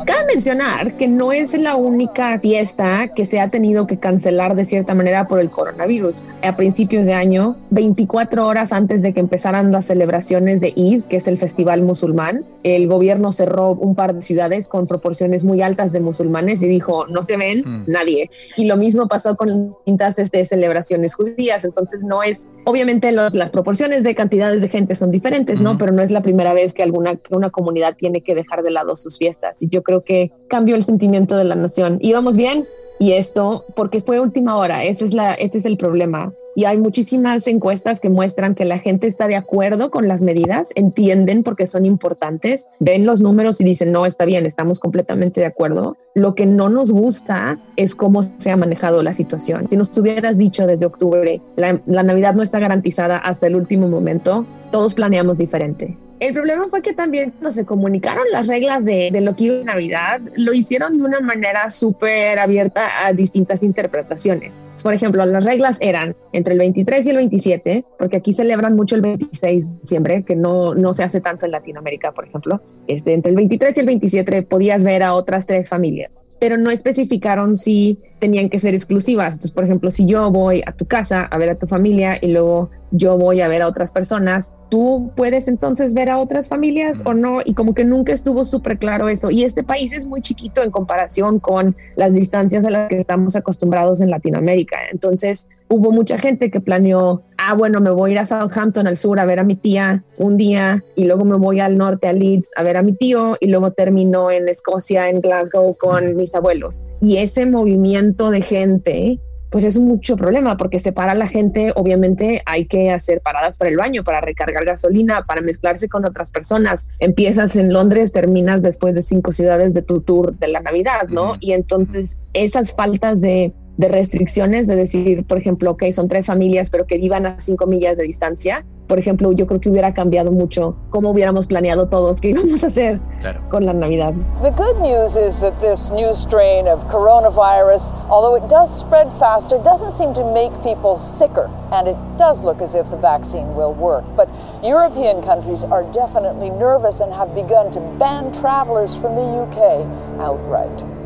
Cabe 0.06 0.26
mencionar 0.34 0.96
que 0.96 1.08
no 1.08 1.32
es 1.32 1.58
la 1.58 1.76
única 1.76 2.38
fiesta 2.40 3.08
que 3.08 3.26
se 3.26 3.40
ha 3.40 3.50
tenido 3.50 3.86
que 3.86 3.98
cancelar 3.98 4.54
de 4.54 4.64
cierta 4.64 4.94
manera 4.94 5.28
por 5.28 5.40
el 5.40 5.50
coronavirus. 5.50 6.24
A 6.42 6.56
principios 6.56 7.06
de 7.06 7.14
año, 7.14 7.56
24 7.70 8.46
horas 8.46 8.72
antes 8.72 9.02
de 9.02 9.12
que 9.12 9.20
empezaran 9.20 9.72
las 9.72 9.86
celebraciones 9.86 10.60
de 10.60 10.72
Eid, 10.76 11.04
que 11.04 11.16
es 11.16 11.28
el 11.28 11.38
festival 11.38 11.82
musulmán, 11.82 12.44
el 12.62 12.88
gobierno 12.90 13.32
cerró 13.32 13.70
un 13.70 13.94
par 13.94 14.14
de 14.14 14.20
ciudades 14.20 14.68
con 14.68 14.86
proporciones 14.86 15.44
muy 15.44 15.62
altas 15.62 15.92
de 15.92 16.00
musulmanes 16.00 16.62
y 16.62 16.68
dijo, 16.68 17.06
no 17.06 17.22
se 17.22 17.38
ven 17.38 17.60
hmm. 17.64 17.84
nadie. 17.86 18.28
Y 18.56 18.66
lo 18.66 18.76
mismo 18.76 19.08
pasó 19.08 19.36
con 19.36 19.70
distintas 19.70 20.18
este, 20.18 20.44
celebraciones 20.44 21.14
judías. 21.14 21.64
Entonces 21.64 22.04
no 22.04 22.22
es, 22.22 22.46
obviamente 22.66 23.10
los, 23.12 23.34
las 23.34 23.50
proporciones 23.50 24.04
de 24.04 24.14
cantidades 24.14 24.60
de 24.60 24.68
gente 24.68 24.94
son 24.94 25.10
diferentes, 25.10 25.60
¿no? 25.60 25.72
Pero 25.78 25.92
no 25.92 26.02
es 26.02 26.10
la 26.10 26.20
primera 26.20 26.52
vez 26.52 26.74
que 26.74 26.82
alguna 26.82 27.18
una 27.30 27.50
comunidad 27.50 27.96
tiene 27.96 28.20
que 28.22 28.34
dejar 28.34 28.62
de 28.62 28.70
lado 28.70 28.94
sus 28.94 29.16
fiestas. 29.16 29.62
Y 29.62 29.68
yo 29.68 29.82
creo 29.82 30.04
que 30.04 30.30
cambió 30.48 30.76
el 30.76 30.82
sentimiento 30.82 31.36
de 31.36 31.44
la 31.44 31.54
nación. 31.54 31.98
Íbamos 32.00 32.36
bien, 32.36 32.66
y 33.00 33.12
esto 33.12 33.64
porque 33.74 34.02
fue 34.02 34.20
última 34.20 34.58
hora, 34.58 34.84
ese 34.84 35.06
es, 35.06 35.14
la, 35.14 35.32
ese 35.32 35.56
es 35.56 35.64
el 35.64 35.78
problema. 35.78 36.34
Y 36.54 36.64
hay 36.64 36.78
muchísimas 36.78 37.46
encuestas 37.46 38.00
que 38.00 38.08
muestran 38.08 38.54
que 38.54 38.64
la 38.64 38.78
gente 38.78 39.06
está 39.06 39.28
de 39.28 39.36
acuerdo 39.36 39.90
con 39.90 40.08
las 40.08 40.22
medidas, 40.22 40.70
entienden 40.74 41.42
porque 41.42 41.66
son 41.66 41.84
importantes, 41.84 42.68
ven 42.80 43.06
los 43.06 43.20
números 43.20 43.60
y 43.60 43.64
dicen, 43.64 43.92
no, 43.92 44.06
está 44.06 44.24
bien, 44.24 44.46
estamos 44.46 44.80
completamente 44.80 45.40
de 45.40 45.46
acuerdo. 45.46 45.96
Lo 46.14 46.34
que 46.34 46.46
no 46.46 46.68
nos 46.68 46.92
gusta 46.92 47.58
es 47.76 47.94
cómo 47.94 48.22
se 48.22 48.50
ha 48.50 48.56
manejado 48.56 49.02
la 49.02 49.12
situación. 49.12 49.68
Si 49.68 49.76
nos 49.76 49.96
hubieras 49.96 50.38
dicho 50.38 50.66
desde 50.66 50.86
octubre, 50.86 51.40
la, 51.56 51.80
la 51.86 52.02
Navidad 52.02 52.34
no 52.34 52.42
está 52.42 52.58
garantizada 52.58 53.18
hasta 53.18 53.46
el 53.46 53.56
último 53.56 53.88
momento, 53.88 54.44
todos 54.72 54.94
planeamos 54.94 55.38
diferente. 55.38 55.96
El 56.20 56.34
problema 56.34 56.68
fue 56.68 56.82
que 56.82 56.92
también 56.92 57.30
cuando 57.30 57.50
se 57.50 57.64
comunicaron 57.64 58.24
las 58.30 58.46
reglas 58.46 58.84
de, 58.84 59.10
lo 59.22 59.34
que 59.34 59.44
iba 59.44 59.60
a 59.62 59.64
Navidad, 59.64 60.20
lo 60.36 60.52
hicieron 60.52 60.98
de 60.98 61.04
una 61.04 61.20
manera 61.20 61.70
súper 61.70 62.38
abierta 62.38 63.06
a 63.06 63.14
distintas 63.14 63.62
interpretaciones. 63.62 64.62
Por 64.82 64.92
ejemplo, 64.92 65.24
las 65.24 65.46
reglas 65.46 65.78
eran 65.80 66.14
entre 66.34 66.52
el 66.52 66.58
23 66.58 67.06
y 67.06 67.10
el 67.10 67.16
27, 67.16 67.84
porque 67.98 68.18
aquí 68.18 68.34
celebran 68.34 68.76
mucho 68.76 68.96
el 68.96 69.00
26 69.00 69.66
de 69.66 69.80
diciembre, 69.80 70.22
que 70.22 70.36
no, 70.36 70.74
no 70.74 70.92
se 70.92 71.04
hace 71.04 71.22
tanto 71.22 71.46
en 71.46 71.52
Latinoamérica, 71.52 72.12
por 72.12 72.26
ejemplo. 72.26 72.60
Este, 72.86 73.14
entre 73.14 73.30
el 73.30 73.36
23 73.36 73.74
y 73.78 73.80
el 73.80 73.86
27 73.86 74.42
podías 74.42 74.84
ver 74.84 75.02
a 75.02 75.14
otras 75.14 75.46
tres 75.46 75.70
familias, 75.70 76.26
pero 76.40 76.56
no 76.56 76.70
especificaron 76.70 77.54
si 77.54 77.98
tenían 78.18 78.48
que 78.48 78.58
ser 78.58 78.74
exclusivas. 78.74 79.34
Entonces, 79.34 79.52
por 79.52 79.64
ejemplo, 79.64 79.90
si 79.90 80.06
yo 80.06 80.30
voy 80.30 80.62
a 80.66 80.72
tu 80.72 80.86
casa 80.86 81.24
a 81.24 81.38
ver 81.38 81.50
a 81.50 81.58
tu 81.58 81.66
familia 81.66 82.18
y 82.20 82.28
luego 82.28 82.70
yo 82.92 83.16
voy 83.16 83.40
a 83.40 83.48
ver 83.48 83.62
a 83.62 83.68
otras 83.68 83.92
personas, 83.92 84.56
tú 84.68 85.12
puedes 85.14 85.48
entonces 85.48 85.94
ver 85.94 86.10
a 86.10 86.18
otras 86.18 86.48
familias 86.48 87.02
o 87.04 87.14
no, 87.14 87.40
y 87.44 87.54
como 87.54 87.74
que 87.74 87.84
nunca 87.84 88.12
estuvo 88.12 88.44
súper 88.44 88.78
claro 88.78 89.08
eso. 89.08 89.30
Y 89.30 89.44
este 89.44 89.62
país 89.62 89.92
es 89.92 90.06
muy 90.06 90.22
chiquito 90.22 90.62
en 90.62 90.70
comparación 90.70 91.38
con 91.38 91.76
las 91.96 92.12
distancias 92.12 92.64
a 92.64 92.70
las 92.70 92.88
que 92.88 92.98
estamos 92.98 93.36
acostumbrados 93.36 94.00
en 94.00 94.10
Latinoamérica. 94.10 94.76
Entonces, 94.90 95.46
hubo 95.68 95.92
mucha 95.92 96.18
gente 96.18 96.50
que 96.50 96.60
planeó, 96.60 97.22
ah, 97.50 97.54
bueno, 97.54 97.80
me 97.80 97.90
voy 97.90 98.10
a 98.10 98.12
ir 98.12 98.18
a 98.20 98.26
Southampton 98.26 98.86
al 98.86 98.96
sur 98.96 99.18
a 99.18 99.24
ver 99.24 99.40
a 99.40 99.44
mi 99.44 99.56
tía 99.56 100.04
un 100.18 100.36
día, 100.36 100.84
y 100.94 101.04
luego 101.06 101.24
me 101.24 101.36
voy 101.36 101.60
al 101.60 101.76
norte 101.76 102.08
a 102.08 102.12
Leeds 102.12 102.50
a 102.56 102.62
ver 102.62 102.76
a 102.76 102.82
mi 102.82 102.92
tío, 102.92 103.36
y 103.40 103.48
luego 103.48 103.72
termino 103.72 104.30
en 104.30 104.48
Escocia, 104.48 105.08
en 105.08 105.20
Glasgow, 105.20 105.76
con 105.78 106.16
mis 106.16 106.34
abuelos. 106.34 106.84
Y 107.00 107.16
ese 107.18 107.46
movimiento 107.46 108.30
de 108.30 108.42
gente 108.42 109.20
pues 109.50 109.64
es 109.64 109.78
mucho 109.78 110.16
problema 110.16 110.56
porque 110.56 110.78
separa 110.78 111.12
a 111.12 111.14
la 111.16 111.26
gente, 111.26 111.72
obviamente 111.74 112.40
hay 112.46 112.66
que 112.66 112.90
hacer 112.90 113.20
paradas 113.20 113.58
para 113.58 113.70
el 113.70 113.76
baño, 113.76 114.04
para 114.04 114.20
recargar 114.20 114.64
gasolina, 114.64 115.24
para 115.26 115.40
mezclarse 115.42 115.88
con 115.88 116.04
otras 116.04 116.30
personas. 116.30 116.86
Empiezas 117.00 117.56
en 117.56 117.72
Londres, 117.72 118.12
terminas 118.12 118.62
después 118.62 118.94
de 118.94 119.02
cinco 119.02 119.32
ciudades 119.32 119.74
de 119.74 119.82
tu 119.82 120.02
tour 120.02 120.38
de 120.38 120.48
la 120.48 120.60
Navidad, 120.60 121.08
¿no? 121.08 121.34
Y 121.40 121.50
entonces 121.52 122.20
esas 122.32 122.72
faltas 122.72 123.20
de 123.20 123.52
de 123.80 123.88
restricciones, 123.88 124.66
de 124.66 124.76
decir, 124.76 125.26
por 125.26 125.38
ejemplo, 125.38 125.76
que 125.78 125.90
son 125.90 126.06
tres 126.06 126.26
familias, 126.26 126.68
pero 126.68 126.86
que 126.86 126.98
vivan 126.98 127.24
a 127.24 127.40
cinco 127.40 127.66
millas 127.66 127.96
de 127.96 128.04
distancia. 128.04 128.62
Por 128.88 128.98
ejemplo, 128.98 129.32
yo 129.32 129.46
creo 129.46 129.58
que 129.58 129.70
hubiera 129.70 129.94
cambiado 129.94 130.32
mucho 130.32 130.76
cómo 130.90 131.10
hubiéramos 131.10 131.46
planeado 131.46 131.88
todos 131.88 132.20
qué 132.20 132.28
íbamos 132.34 132.62
a 132.62 132.66
hacer 132.66 133.00
claro. 133.20 133.40
con 133.48 133.64
la 133.64 133.72
Navidad. 133.72 134.12
The 134.42 134.50
good 134.50 134.78
news 134.82 135.16
is 135.16 135.40
that 135.40 135.58
this 135.60 135.90
new 135.90 136.12
strain 136.12 136.68
of 136.68 136.86
coronavirus, 136.88 137.94
although 138.10 138.36
it 138.36 138.50
does 138.50 138.68
spread 138.68 139.10
faster, 139.14 139.56
doesn't 139.62 139.92
seem 139.92 140.12
to 140.12 140.30
make 140.34 140.52
people 140.62 140.98
sicker, 140.98 141.48
and 141.72 141.88
it 141.88 141.96
does 142.18 142.42
look 142.42 142.60
as 142.60 142.74
if 142.74 142.90
the 142.90 142.98
vaccine 142.98 143.54
will 143.54 143.72
work. 143.72 144.04
But 144.14 144.28
European 144.62 145.22
countries 145.22 145.64
are 145.64 145.84
definitely 145.84 146.50
nervous 146.50 147.00
and 147.00 147.14
have 147.14 147.34
begun 147.34 147.70
to 147.72 147.80
ban 147.98 148.30
travelers 148.32 148.94
from 148.94 149.14
the 149.14 149.24
UK 149.24 149.86
outright. 150.20 150.99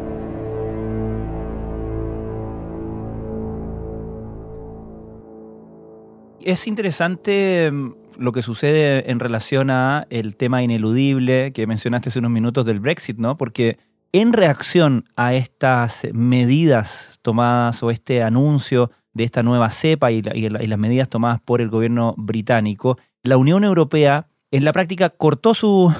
Es 6.44 6.66
interesante 6.66 7.70
mm, 7.72 7.92
lo 8.18 8.32
que 8.32 8.42
sucede 8.42 9.10
en 9.10 9.18
relación 9.18 9.70
a 9.70 10.06
el 10.10 10.36
tema 10.36 10.62
ineludible 10.62 11.54
que 11.54 11.66
mencionaste 11.66 12.10
hace 12.10 12.18
unos 12.18 12.32
minutos 12.32 12.66
del 12.66 12.80
Brexit, 12.80 13.16
¿no? 13.16 13.38
Porque 13.38 13.78
en 14.12 14.34
reacción 14.34 15.08
a 15.16 15.32
estas 15.32 16.06
medidas 16.12 17.18
tomadas 17.22 17.82
o 17.82 17.90
este 17.90 18.22
anuncio 18.22 18.90
de 19.14 19.24
esta 19.24 19.42
nueva 19.42 19.70
cepa 19.70 20.12
y, 20.12 20.20
las 20.20 20.78
medidas 20.78 21.08
tomadas 21.08 21.40
por 21.40 21.62
el 21.62 21.70
gobierno 21.70 22.14
británico, 22.18 22.98
la 23.22 23.38
Unión 23.38 23.64
Europea 23.64 24.28
en 24.54 24.64
la 24.64 24.72
práctica 24.72 25.10
cortó 25.10 25.52
su, 25.52 25.92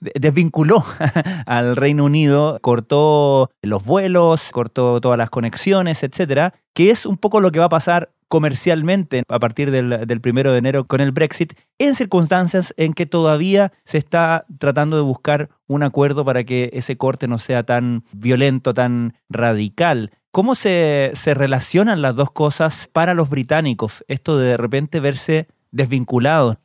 desvinculó 0.00 0.84
al 1.46 1.76
Reino 1.76 2.04
Unido, 2.04 2.58
cortó 2.60 3.50
los 3.62 3.84
vuelos, 3.84 4.50
cortó 4.52 5.00
todas 5.00 5.16
las 5.16 5.30
conexiones, 5.30 6.02
etcétera, 6.02 6.52
que 6.74 6.90
es 6.90 7.06
un 7.06 7.16
poco 7.16 7.40
lo 7.40 7.50
que 7.50 7.58
va 7.58 7.64
a 7.64 7.70
pasar 7.70 8.12
comercialmente 8.28 9.22
a 9.28 9.38
partir 9.38 9.70
del, 9.70 10.20
primero 10.20 10.52
de 10.52 10.58
enero 10.58 10.84
con 10.84 11.00
el 11.00 11.12
Brexit, 11.12 11.54
en 11.78 11.94
circunstancias 11.94 12.74
en 12.76 12.92
que 12.92 13.06
todavía 13.06 13.72
se 13.84 13.96
está 13.96 14.44
tratando 14.58 14.96
de 14.96 15.02
buscar 15.02 15.48
un 15.66 15.82
acuerdo 15.82 16.22
para 16.22 16.44
que 16.44 16.68
ese 16.74 16.98
corte 16.98 17.28
no 17.28 17.38
sea 17.38 17.62
tan 17.62 18.04
violento, 18.12 18.74
tan 18.74 19.14
radical. 19.30 20.10
¿Cómo 20.32 20.54
se, 20.54 21.12
se 21.14 21.32
relacionan 21.32 22.02
las 22.02 22.14
dos 22.14 22.30
cosas 22.30 22.90
para 22.92 23.14
los 23.14 23.30
británicos? 23.30 24.04
Esto 24.06 24.36
de 24.36 24.48
de 24.48 24.56
repente 24.58 25.00
verse 25.00 25.48
desvinculados. 25.70 26.58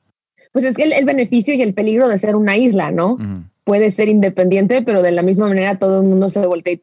Pues 0.51 0.65
es 0.65 0.75
que 0.75 0.84
el, 0.84 1.05
beneficio 1.05 1.53
y 1.53 1.62
el 1.62 1.74
peligro 1.74 2.08
de 2.08 2.17
ser 2.17 2.36
una 2.36 2.58
isla, 2.58 2.91
¿no? 2.91 3.17
Puede 3.63 3.91
ser 3.91 4.10
independiente, 4.10 4.81
pero 4.81 5.01
de 5.01 5.12
la 5.12 5.22
misma 5.22 5.48
manera 5.48 5.79
todo 5.79 6.01
el 6.01 6.08
mundo 6.08 6.29
se 6.29 6.46
voltea 6.46 6.74
y, 6.74 6.79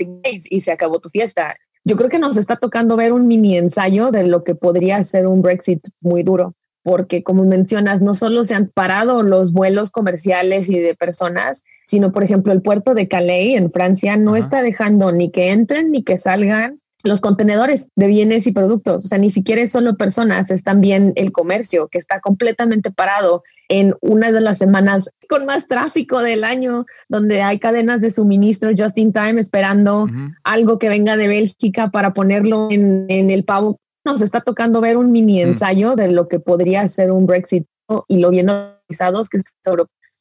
y 0.49 0.61
se 0.61 0.73
acabó 0.73 1.01
tu 1.01 1.11
fiesta. 1.11 1.55
Yo 1.85 1.97
creo 1.97 2.09
que 2.09 2.19
nos 2.19 2.37
está 2.37 2.57
tocando 2.57 2.97
ver 2.97 3.13
un 3.13 3.27
mini 3.27 3.57
ensayo 3.57 4.11
de 4.11 4.27
lo 4.27 4.45
que 4.45 4.55
podría 4.55 5.03
ser 5.05 5.27
un 5.27 5.43
Brexit 5.43 5.87
muy 6.01 6.23
duro, 6.23 6.55
porque 6.83 7.23
como 7.23 7.45
mencionas, 7.45 8.03
no 8.03 8.15
solo 8.15 8.45
se 8.45 8.55
han 8.55 8.69
parado 8.69 9.23
los 9.23 9.53
vuelos 9.53 9.91
comerciales 9.91 10.71
y 10.71 10.79
de 10.81 10.95
personas, 10.95 11.65
sino 11.85 12.13
por 12.13 12.25
ejemplo 12.25 12.53
el 12.53 12.63
puerto 12.63 12.95
de 12.95 13.09
Calais 13.09 13.57
en 13.57 13.71
Francia 13.71 14.17
no 14.17 14.37
está 14.37 14.63
dejando 14.63 15.13
ni 15.13 15.31
que 15.31 15.51
entren 15.51 15.91
ni 15.91 16.03
que 16.03 16.19
salgan 16.19 16.81
los 17.05 17.21
contenedores 17.21 17.89
de 17.97 18.07
bienes 18.07 18.47
y 18.47 18.53
productos, 18.53 19.05
o 19.05 19.09
sea, 19.09 19.19
ni 19.19 19.31
siquiera 19.31 19.63
es 19.63 19.71
solo 19.71 19.97
personas, 19.97 20.51
es 20.51 20.65
también 20.65 21.13
el 21.15 21.31
comercio 21.33 21.89
que 21.89 21.99
está 21.99 22.21
completamente 22.21 22.91
parado 22.91 23.45
en 23.69 23.95
una 24.01 24.33
de 24.33 24.41
las 24.41 24.59
semanas 24.59 25.11
con 25.29 25.47
más 25.47 25.69
tráfico 25.69 26.21
del 26.21 26.45
año, 26.45 26.87
donde 27.09 27.43
hay 27.43 27.59
cadenas 27.59 28.01
de 28.01 28.11
suministro 28.11 28.71
just 28.77 28.99
in 28.99 29.13
time 29.13 29.41
esperando 29.41 30.07
algo 30.45 30.79
que 30.79 30.89
venga 30.89 31.17
de 31.17 31.29
Bélgica 31.29 31.91
para 31.91 32.15
ponerlo 32.15 32.69
en, 32.71 33.07
en 33.09 33.31
el 33.31 33.45
pavo. 33.45 33.79
Nos 34.05 34.23
está 34.23 34.41
tocando 34.41 34.81
ver 34.81 34.97
un 34.97 35.13
mini 35.13 35.43
ensayo 35.43 35.97
de 35.97 36.09
lo 36.09 36.29
que 36.29 36.41
podría 36.41 36.89
ser 36.89 37.13
un 37.13 37.27
Brexit 37.27 37.67
y 38.09 38.19
lo 38.19 38.31
bien 38.31 38.49
organizados 38.49 39.29
que 39.29 39.39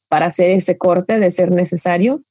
para 0.08 0.26
hacer 0.26 0.50
ese 0.50 0.76
corte 0.76 1.18
de 1.18 1.30
ser 1.30 1.50
necesario. 1.50 2.22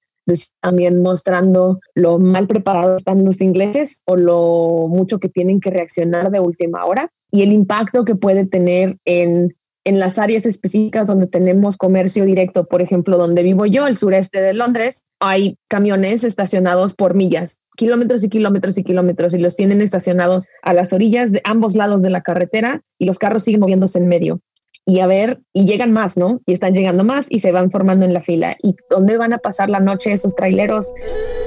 También 0.62 1.02
mostrando 1.02 1.80
lo 1.96 2.20
mal 2.20 2.48
preparados 2.48 2.98
están 2.98 3.24
los 3.24 3.40
ingleses 3.40 4.02
o 4.06 4.18
lo 4.18 4.88
mucho 4.90 5.20
que 5.20 5.30
tienen 5.30 5.62
que 5.62 5.70
reaccionar 5.70 6.32
de 6.32 6.42
última 6.42 6.86
hora 6.86 7.10
y 7.32 7.44
el 7.44 7.54
impacto 7.54 8.04
que 8.04 8.16
puede 8.16 8.46
tener 8.46 8.98
en 9.06 9.56
en 9.88 10.00
las 10.00 10.20
áreas 10.20 10.46
específicas 10.46 11.08
donde 11.08 11.28
tenemos 11.28 11.78
comercio 11.78 12.26
directo, 12.26 12.66
por 12.66 12.82
ejemplo, 12.82 13.18
donde 13.18 13.42
vivo 13.42 13.66
yo, 13.66 13.88
el 13.88 13.96
sureste 13.96 14.42
de 14.42 14.54
Londres, 14.54 15.06
hay 15.22 15.56
camiones 15.70 16.26
estacionados 16.26 16.94
por 16.94 17.14
millas, 17.14 17.62
kilómetros 17.78 18.22
y 18.26 18.28
kilómetros 18.28 18.78
y 18.78 18.84
kilómetros, 18.84 19.34
y 19.34 19.40
los 19.40 19.56
tienen 19.56 19.80
estacionados 19.80 20.50
a 20.62 20.74
las 20.74 20.92
orillas 20.92 21.32
de 21.32 21.40
ambos 21.46 21.76
lados 21.76 22.02
de 22.02 22.10
la 22.10 22.22
carretera 22.22 22.82
y 23.00 23.06
los 23.06 23.18
carros 23.18 23.46
siguen 23.46 23.62
moviéndose 23.62 24.00
en 24.00 24.10
medio 24.10 24.42
y 24.90 25.02
a 25.02 25.08
ver, 25.08 25.42
y 25.52 25.66
llegan 25.66 25.92
más, 25.92 26.16
¿no? 26.16 26.40
Y 26.46 26.54
están 26.54 26.74
llegando 26.74 27.04
más 27.04 27.28
y 27.30 27.42
se 27.42 27.52
van 27.52 27.70
formando 27.72 28.06
en 28.06 28.14
la 28.14 28.22
fila. 28.22 28.56
¿Y 28.64 28.74
dónde 28.90 29.18
van 29.18 29.34
a 29.34 29.38
pasar 29.38 29.70
la 29.70 29.82
noche 29.82 30.14
esos 30.14 30.34
traileros? 30.34 30.94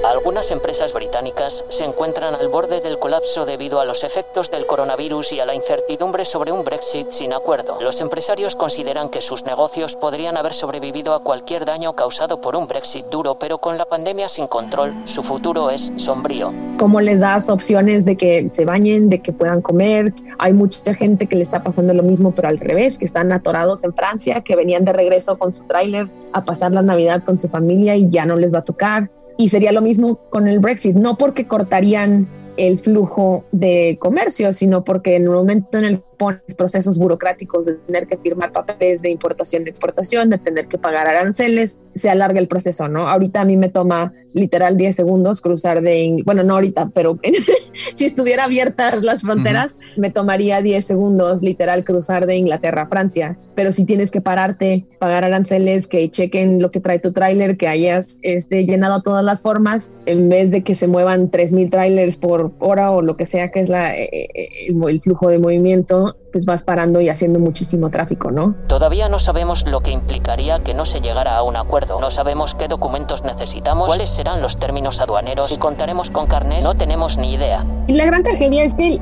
Algunas 0.05 0.51
empresas 0.51 0.93
británicas 0.93 1.65
se 1.69 1.83
encuentran 1.83 2.35
al 2.35 2.49
borde 2.49 2.81
del 2.81 2.99
colapso 2.99 3.47
debido 3.47 3.79
a 3.79 3.85
los 3.85 4.03
efectos 4.03 4.51
del 4.51 4.67
coronavirus 4.67 5.33
y 5.33 5.39
a 5.39 5.47
la 5.47 5.55
incertidumbre 5.55 6.23
sobre 6.23 6.51
un 6.51 6.63
Brexit 6.63 7.09
sin 7.09 7.33
acuerdo. 7.33 7.79
Los 7.81 7.99
empresarios 7.99 8.55
consideran 8.55 9.09
que 9.09 9.21
sus 9.21 9.43
negocios 9.43 9.95
podrían 9.95 10.37
haber 10.37 10.53
sobrevivido 10.53 11.15
a 11.15 11.23
cualquier 11.23 11.65
daño 11.65 11.95
causado 11.95 12.41
por 12.41 12.55
un 12.55 12.67
Brexit 12.67 13.07
duro, 13.07 13.39
pero 13.39 13.57
con 13.57 13.75
la 13.75 13.85
pandemia 13.85 14.29
sin 14.29 14.45
control, 14.45 14.93
su 15.05 15.23
futuro 15.23 15.71
es 15.71 15.91
sombrío. 15.95 16.53
¿Cómo 16.77 16.99
les 16.99 17.19
das 17.19 17.49
opciones 17.49 18.05
de 18.05 18.17
que 18.17 18.49
se 18.51 18.65
bañen, 18.65 19.09
de 19.09 19.19
que 19.19 19.31
puedan 19.31 19.61
comer? 19.61 20.13
Hay 20.39 20.53
mucha 20.53 20.93
gente 20.95 21.27
que 21.27 21.35
le 21.35 21.43
está 21.43 21.63
pasando 21.63 21.93
lo 21.93 22.01
mismo, 22.01 22.33
pero 22.33 22.47
al 22.47 22.57
revés, 22.57 22.97
que 22.97 23.05
están 23.05 23.31
atorados 23.31 23.83
en 23.83 23.93
Francia, 23.93 24.41
que 24.41 24.55
venían 24.55 24.83
de 24.83 24.93
regreso 24.93 25.37
con 25.37 25.53
su 25.53 25.63
tráiler 25.65 26.07
a 26.33 26.43
pasar 26.43 26.71
la 26.71 26.81
Navidad 26.81 27.23
con 27.23 27.37
su 27.37 27.49
familia 27.49 27.95
y 27.95 28.09
ya 28.09 28.25
no 28.25 28.35
les 28.35 28.53
va 28.53 28.59
a 28.59 28.63
tocar. 28.63 29.09
Y 29.37 29.49
sería 29.49 29.71
lo 29.71 29.81
mismo 29.81 30.19
con 30.29 30.47
el 30.47 30.59
Brexit, 30.59 30.95
no 30.95 31.17
porque 31.17 31.47
cortarían 31.47 32.27
el 32.57 32.79
flujo 32.79 33.45
de 33.51 33.97
comercio, 33.99 34.51
sino 34.53 34.83
porque 34.83 35.15
en 35.15 35.23
el 35.23 35.29
momento 35.29 35.77
en 35.77 35.85
el 35.85 36.03
que 36.21 36.25
pones 36.25 36.55
procesos 36.55 36.97
burocráticos 36.97 37.65
de 37.65 37.73
tener 37.73 38.07
que 38.07 38.17
firmar 38.17 38.51
papeles 38.51 39.01
de 39.01 39.09
importación 39.09 39.63
y 39.65 39.69
exportación, 39.69 40.29
de 40.29 40.37
tener 40.37 40.67
que 40.67 40.77
pagar 40.77 41.07
aranceles, 41.07 41.77
se 41.95 42.09
alarga 42.09 42.39
el 42.39 42.47
proceso, 42.47 42.87
¿no? 42.87 43.07
Ahorita 43.07 43.41
a 43.41 43.45
mí 43.45 43.57
me 43.57 43.69
toma 43.69 44.13
literal 44.33 44.77
10 44.77 44.95
segundos 44.95 45.41
cruzar 45.41 45.81
de, 45.81 46.21
bueno, 46.25 46.43
no 46.43 46.55
ahorita, 46.55 46.91
pero 46.93 47.19
si 47.95 48.05
estuviera 48.05 48.45
abiertas 48.45 49.03
las 49.03 49.21
fronteras, 49.21 49.77
me 49.97 50.11
tomaría 50.11 50.61
10 50.61 50.85
segundos 50.85 51.41
literal 51.41 51.83
cruzar 51.83 52.25
de 52.25 52.35
Inglaterra 52.35 52.83
a 52.83 52.87
Francia. 52.87 53.37
Pero 53.53 53.73
si 53.73 53.85
tienes 53.85 54.11
que 54.11 54.21
pararte, 54.21 54.85
pagar 54.99 55.25
aranceles, 55.25 55.87
que 55.87 56.09
chequen 56.09 56.61
lo 56.61 56.71
que 56.71 56.79
trae 56.79 56.99
tu 56.99 57.11
tráiler, 57.11 57.57
que 57.57 57.67
hayas 57.67 58.19
este, 58.21 58.65
llenado 58.65 59.01
todas 59.01 59.25
las 59.25 59.41
formas, 59.41 59.91
en 60.05 60.29
vez 60.29 60.51
de 60.51 60.63
que 60.63 60.73
se 60.73 60.87
muevan 60.87 61.29
3.000 61.29 61.69
trailers 61.69 62.15
por 62.15 62.53
hora 62.59 62.91
o 62.91 63.01
lo 63.01 63.17
que 63.17 63.25
sea 63.25 63.51
que 63.51 63.59
es 63.59 63.69
la, 63.69 63.93
eh, 63.93 64.29
eh, 64.33 64.49
el 64.69 65.01
flujo 65.01 65.29
de 65.29 65.39
movimiento, 65.39 66.10
pues 66.31 66.45
vas 66.45 66.63
parando 66.63 67.01
y 67.01 67.09
haciendo 67.09 67.39
muchísimo 67.39 67.89
tráfico, 67.89 68.31
¿no? 68.31 68.55
Todavía 68.67 69.09
no 69.09 69.19
sabemos 69.19 69.65
lo 69.67 69.81
que 69.81 69.91
implicaría 69.91 70.63
que 70.63 70.73
no 70.73 70.85
se 70.85 71.01
llegara 71.01 71.37
a 71.37 71.43
un 71.43 71.55
acuerdo. 71.55 71.99
No 71.99 72.11
sabemos 72.11 72.55
qué 72.55 72.67
documentos 72.67 73.23
necesitamos, 73.23 73.87
cuáles 73.87 74.09
serán 74.09 74.41
los 74.41 74.57
términos 74.57 75.01
aduaneros, 75.01 75.49
si 75.49 75.57
contaremos 75.57 76.09
con 76.09 76.27
carnes, 76.27 76.63
no 76.63 76.75
tenemos 76.75 77.17
ni 77.17 77.33
idea. 77.33 77.65
Y 77.87 77.93
la 77.93 78.05
gran 78.05 78.23
tragedia 78.23 78.63
es 78.63 78.73
que 78.73 78.99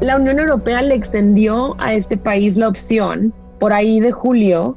la 0.00 0.16
Unión 0.16 0.38
Europea 0.38 0.82
le 0.82 0.94
extendió 0.94 1.74
a 1.78 1.94
este 1.94 2.16
país 2.16 2.56
la 2.56 2.68
opción 2.68 3.32
por 3.58 3.72
ahí 3.72 4.00
de 4.00 4.12
julio 4.12 4.76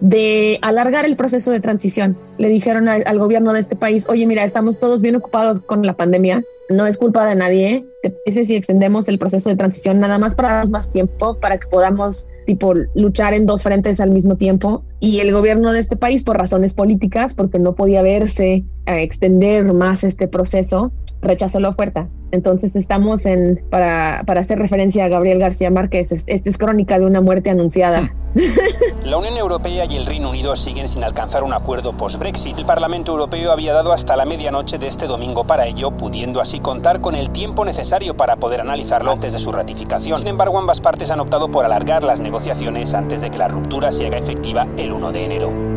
de 0.00 0.58
alargar 0.62 1.04
el 1.04 1.16
proceso 1.16 1.50
de 1.50 1.60
transición. 1.60 2.16
Le 2.38 2.48
dijeron 2.48 2.88
al, 2.88 3.18
gobierno 3.18 3.52
de 3.52 3.60
este 3.60 3.76
país, 3.76 4.06
oye, 4.08 4.26
mira, 4.26 4.44
estamos 4.44 4.78
todos 4.78 5.02
bien 5.02 5.16
ocupados 5.16 5.60
con 5.60 5.84
la 5.84 5.94
pandemia, 5.94 6.42
no 6.70 6.86
es 6.86 6.96
culpa 6.96 7.26
de 7.26 7.34
nadie, 7.34 7.84
te 8.02 8.10
parece 8.10 8.44
si 8.44 8.54
extendemos 8.54 9.08
el 9.08 9.18
proceso 9.18 9.50
de 9.50 9.56
transición 9.56 9.98
nada 9.98 10.18
más 10.18 10.36
para 10.36 10.50
darnos 10.50 10.70
más 10.70 10.92
tiempo, 10.92 11.36
para 11.40 11.58
que 11.58 11.66
podamos 11.66 12.26
tipo 12.46 12.72
luchar 12.94 13.34
en 13.34 13.46
dos 13.46 13.62
frentes 13.62 14.00
al 14.00 14.10
mismo 14.10 14.36
tiempo. 14.36 14.84
Y 15.00 15.20
el 15.20 15.32
gobierno 15.32 15.72
de 15.72 15.80
este 15.80 15.96
país, 15.96 16.22
por 16.22 16.38
razones 16.38 16.72
políticas, 16.72 17.34
porque 17.34 17.58
no 17.58 17.74
podía 17.74 18.02
verse 18.02 18.64
a 18.86 19.00
extender 19.00 19.64
más 19.72 20.04
este 20.04 20.28
proceso, 20.28 20.92
rechazó 21.20 21.60
la 21.60 21.70
oferta. 21.70 22.08
Entonces 22.32 22.76
estamos 22.76 23.26
en, 23.26 23.62
para, 23.70 24.22
para 24.26 24.40
hacer 24.40 24.58
referencia 24.58 25.04
a 25.04 25.08
Gabriel 25.08 25.38
García 25.38 25.70
Márquez, 25.70 26.12
esta 26.12 26.48
es 26.48 26.58
crónica 26.58 26.98
de 26.98 27.06
una 27.06 27.20
muerte 27.20 27.50
anunciada. 27.50 28.12
La 29.04 29.16
Unión 29.16 29.36
Europea 29.36 29.86
y 29.86 29.96
el 29.96 30.06
Reino 30.06 30.30
Unido 30.30 30.54
siguen 30.54 30.86
sin 30.86 31.02
alcanzar 31.02 31.42
un 31.42 31.52
acuerdo 31.52 31.96
post-Brexit. 31.96 32.58
El 32.58 32.64
Parlamento 32.64 33.12
Europeo 33.12 33.50
había 33.50 33.72
dado 33.72 33.92
hasta 33.92 34.16
la 34.16 34.24
medianoche 34.24 34.78
de 34.78 34.86
este 34.86 35.06
domingo 35.06 35.44
para 35.44 35.66
ello, 35.66 35.90
pudiendo 35.96 36.40
así 36.40 36.60
contar 36.60 37.00
con 37.00 37.16
el 37.16 37.30
tiempo 37.30 37.64
necesario 37.64 38.16
para 38.16 38.36
poder 38.36 38.60
analizarlo 38.60 39.10
antes 39.10 39.32
de 39.32 39.40
su 39.40 39.50
ratificación. 39.50 40.18
Sin 40.18 40.28
embargo, 40.28 40.58
ambas 40.58 40.80
partes 40.80 41.10
han 41.10 41.20
optado 41.20 41.50
por 41.50 41.64
alargar 41.64 42.04
las 42.04 42.20
negociaciones 42.20 42.94
antes 42.94 43.20
de 43.20 43.30
que 43.30 43.38
la 43.38 43.48
ruptura 43.48 43.90
se 43.90 44.06
haga 44.06 44.18
efectiva 44.18 44.68
el 44.76 44.92
1 44.92 45.12
de 45.12 45.24
enero. 45.24 45.69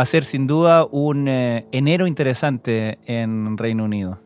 Va 0.00 0.04
a 0.04 0.06
ser 0.06 0.24
sin 0.24 0.46
duda 0.46 0.86
un 0.86 1.28
eh, 1.28 1.66
enero 1.72 2.06
interesante 2.06 2.96
en 3.04 3.58
Reino 3.58 3.84
Unido. 3.84 4.18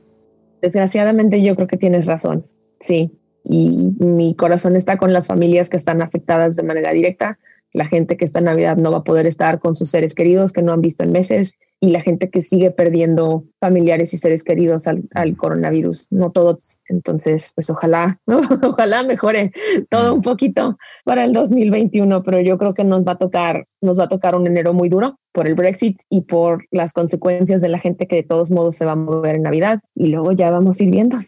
Desgraciadamente 0.63 1.43
yo 1.43 1.57
creo 1.57 1.67
que 1.67 1.77
tienes 1.77 2.07
razón, 2.07 2.47
sí. 2.79 3.11
Y 3.43 3.91
mi 3.99 4.37
corazón 4.37 4.77
está 4.77 4.99
con 4.99 5.13
las 5.13 5.27
familias 5.27 5.71
que 5.71 5.77
están 5.77 6.01
afectadas 6.01 6.55
de 6.55 6.63
manera 6.63 6.93
directa 6.93 7.41
la 7.75 7.87
gente 7.87 8.17
que 8.17 8.25
esta 8.25 8.41
Navidad 8.41 8.77
no 8.77 8.91
va 8.93 8.99
a 8.99 9.05
poder 9.05 9.27
estar 9.27 9.59
con 9.59 9.75
sus 9.75 9.91
seres 9.91 10.15
queridos 10.15 10.53
que 10.53 10.63
no 10.63 10.73
han 10.73 10.81
visto 10.81 11.05
en 11.05 11.13
meses 11.13 11.55
y 11.81 11.91
la 11.91 12.01
gente 12.01 12.31
que 12.31 12.41
sigue 12.41 12.71
perdiendo 12.71 13.45
familiares 13.61 14.15
y 14.15 14.17
seres 14.17 14.45
queridos 14.45 14.87
al, 14.87 15.37
coronavirus, 15.37 16.07
no 16.11 16.31
todos. 16.31 16.81
Entonces, 16.89 17.53
pues 17.55 17.69
ojalá, 17.69 18.19
ojalá 18.63 19.03
mejore 19.03 19.53
todo 19.91 20.15
un 20.15 20.23
poquito 20.23 20.79
para 21.05 21.25
el 21.25 21.33
2021, 21.33 22.23
pero 22.23 22.41
yo 22.41 22.57
creo 22.57 22.73
que 22.75 22.85
nos 22.85 23.05
va 23.07 23.13
a 23.13 23.19
tocar, 23.19 23.67
nos 23.83 23.99
va 23.99 24.05
a 24.05 24.09
tocar 24.09 24.37
un 24.37 24.47
enero 24.47 24.73
muy 24.73 24.89
duro 24.89 25.19
por 25.33 25.49
el 25.49 25.57
Brexit 25.57 26.01
y 26.09 26.23
por 26.23 26.65
las 26.71 26.93
consecuencias 26.93 27.61
de 27.61 27.69
la 27.69 27.81
gente 27.81 28.07
que 28.07 28.17
de 28.17 28.23
todos 28.23 28.53
modos 28.53 28.77
se 28.77 28.85
va 28.85 28.93
a 28.93 28.97
mover 28.97 29.35
en 29.35 29.43
Navidad 29.43 29.81
y 29.97 30.07
luego 30.07 30.31
ya 30.33 30.51
vamos 30.51 30.81
a 30.81 30.85
ir 30.85 30.91
viendo. 30.91 31.19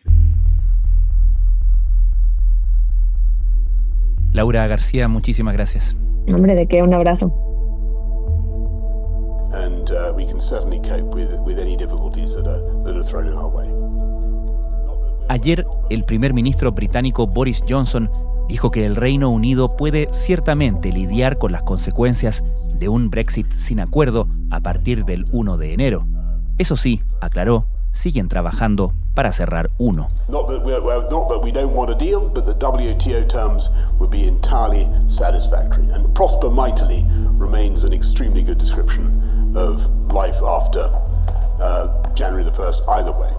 Laura 4.32 4.66
García, 4.68 5.08
muchísimas 5.08 5.54
gracias. 5.54 5.96
Hombre, 6.34 6.54
de 6.54 6.66
qué, 6.66 6.82
un 6.82 6.92
abrazo. 6.92 7.32
Ayer, 15.28 15.66
el 15.90 16.04
primer 16.04 16.34
ministro 16.34 16.72
británico 16.72 17.26
Boris 17.26 17.62
Johnson 17.68 18.10
dijo 18.48 18.70
que 18.70 18.86
el 18.86 18.96
Reino 18.96 19.30
Unido 19.30 19.76
puede 19.76 20.08
ciertamente 20.12 20.92
lidiar 20.92 21.38
con 21.38 21.52
las 21.52 21.62
consecuencias 21.62 22.44
de 22.78 22.88
un 22.88 23.10
Brexit 23.10 23.50
sin 23.50 23.80
acuerdo 23.80 24.28
a 24.50 24.60
partir 24.60 25.04
del 25.04 25.26
1 25.32 25.56
de 25.56 25.72
enero. 25.72 26.06
Eso 26.58 26.76
sí, 26.76 27.02
aclaró, 27.20 27.66
siguen 27.96 28.28
trabajando 28.28 28.92
para 29.14 29.32
cerrar 29.32 29.70
uno. 29.78 30.08
Not 30.28 30.48
that 30.48 30.64
we, 30.64 30.78
well, 30.78 31.06
not 31.10 31.28
that 31.30 31.42
we 31.42 31.50
don't 31.50 31.74
want 31.74 31.90
a 31.90 31.94
deal, 31.94 32.28
but 32.28 32.44
the 32.44 32.54
WTO 32.54 33.26
terms 33.26 33.70
would 33.98 34.10
be 34.10 34.28
entirely 34.28 34.86
satisfactory. 35.08 35.86
And 35.92 36.14
prosper 36.14 36.50
mightily 36.50 37.04
remains 37.38 37.82
an 37.82 37.92
extremely 37.92 38.42
good 38.42 38.58
description 38.58 39.54
of 39.56 39.88
life 40.12 40.36
after 40.44 40.90
uh, 41.60 41.88
January 42.14 42.44
the 42.44 42.52
1st, 42.52 42.82
either 42.88 43.12
way. 43.12 43.30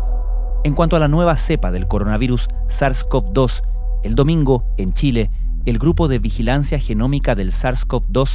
En 0.63 0.73
cuanto 0.73 0.95
a 0.95 0.99
la 0.99 1.07
nueva 1.07 1.37
cepa 1.37 1.71
del 1.71 1.87
coronavirus 1.87 2.47
SARS-CoV-2, 2.67 3.61
el 4.03 4.15
domingo, 4.15 4.65
en 4.77 4.93
Chile, 4.93 5.29
el 5.65 5.77
Grupo 5.77 6.07
de 6.07 6.19
Vigilancia 6.19 6.79
Genómica 6.79 7.35
del 7.35 7.51
SARS-CoV-2, 7.51 8.29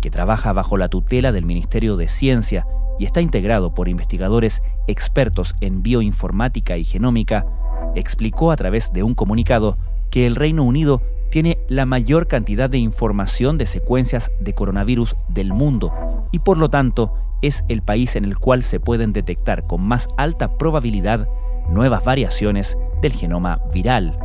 que 0.00 0.10
trabaja 0.10 0.52
bajo 0.52 0.78
la 0.78 0.88
tutela 0.88 1.32
del 1.32 1.44
Ministerio 1.44 1.96
de 1.96 2.08
Ciencia 2.08 2.66
y 2.98 3.04
está 3.04 3.20
integrado 3.20 3.74
por 3.74 3.88
investigadores 3.88 4.62
expertos 4.86 5.54
en 5.60 5.82
bioinformática 5.82 6.76
y 6.76 6.84
genómica, 6.84 7.46
explicó 7.94 8.50
a 8.50 8.56
través 8.56 8.92
de 8.92 9.02
un 9.02 9.14
comunicado 9.14 9.78
que 10.10 10.26
el 10.26 10.36
Reino 10.36 10.64
Unido 10.64 11.02
tiene 11.30 11.58
la 11.68 11.86
mayor 11.86 12.28
cantidad 12.28 12.70
de 12.70 12.78
información 12.78 13.58
de 13.58 13.66
secuencias 13.66 14.30
de 14.40 14.54
coronavirus 14.54 15.16
del 15.28 15.52
mundo 15.52 15.92
y 16.32 16.38
por 16.38 16.56
lo 16.56 16.70
tanto 16.70 17.14
es 17.42 17.64
el 17.68 17.82
país 17.82 18.16
en 18.16 18.24
el 18.24 18.38
cual 18.38 18.62
se 18.62 18.80
pueden 18.80 19.12
detectar 19.12 19.66
con 19.66 19.82
más 19.82 20.08
alta 20.16 20.56
probabilidad 20.56 21.28
nuevas 21.68 22.04
variaciones 22.04 22.78
del 23.02 23.12
genoma 23.12 23.60
viral. 23.72 24.18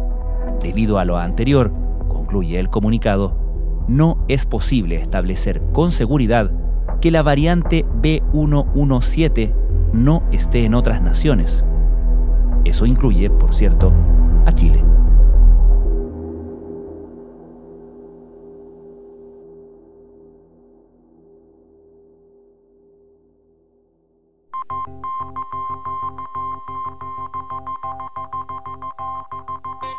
Debido 0.62 1.00
a 1.00 1.06
lo 1.06 1.18
anterior, 1.18 1.74
concluye 2.08 2.60
el 2.60 2.70
comunicado, 2.70 3.36
no 3.88 4.24
es 4.28 4.46
posible 4.46 4.96
establecer 4.96 5.62
con 5.74 5.92
seguridad 5.92 6.52
que 7.02 7.12
la 7.12 7.24
variante 7.24 7.86
B117 8.02 9.54
no 9.94 10.24
esté 10.32 10.64
en 10.66 10.76
otras 10.76 11.02
naciones. 11.02 11.66
Eso 12.64 12.86
incluye, 12.86 13.30
por 13.30 13.54
cierto, 13.54 13.92
a 14.46 14.52
Chile. 14.54 14.84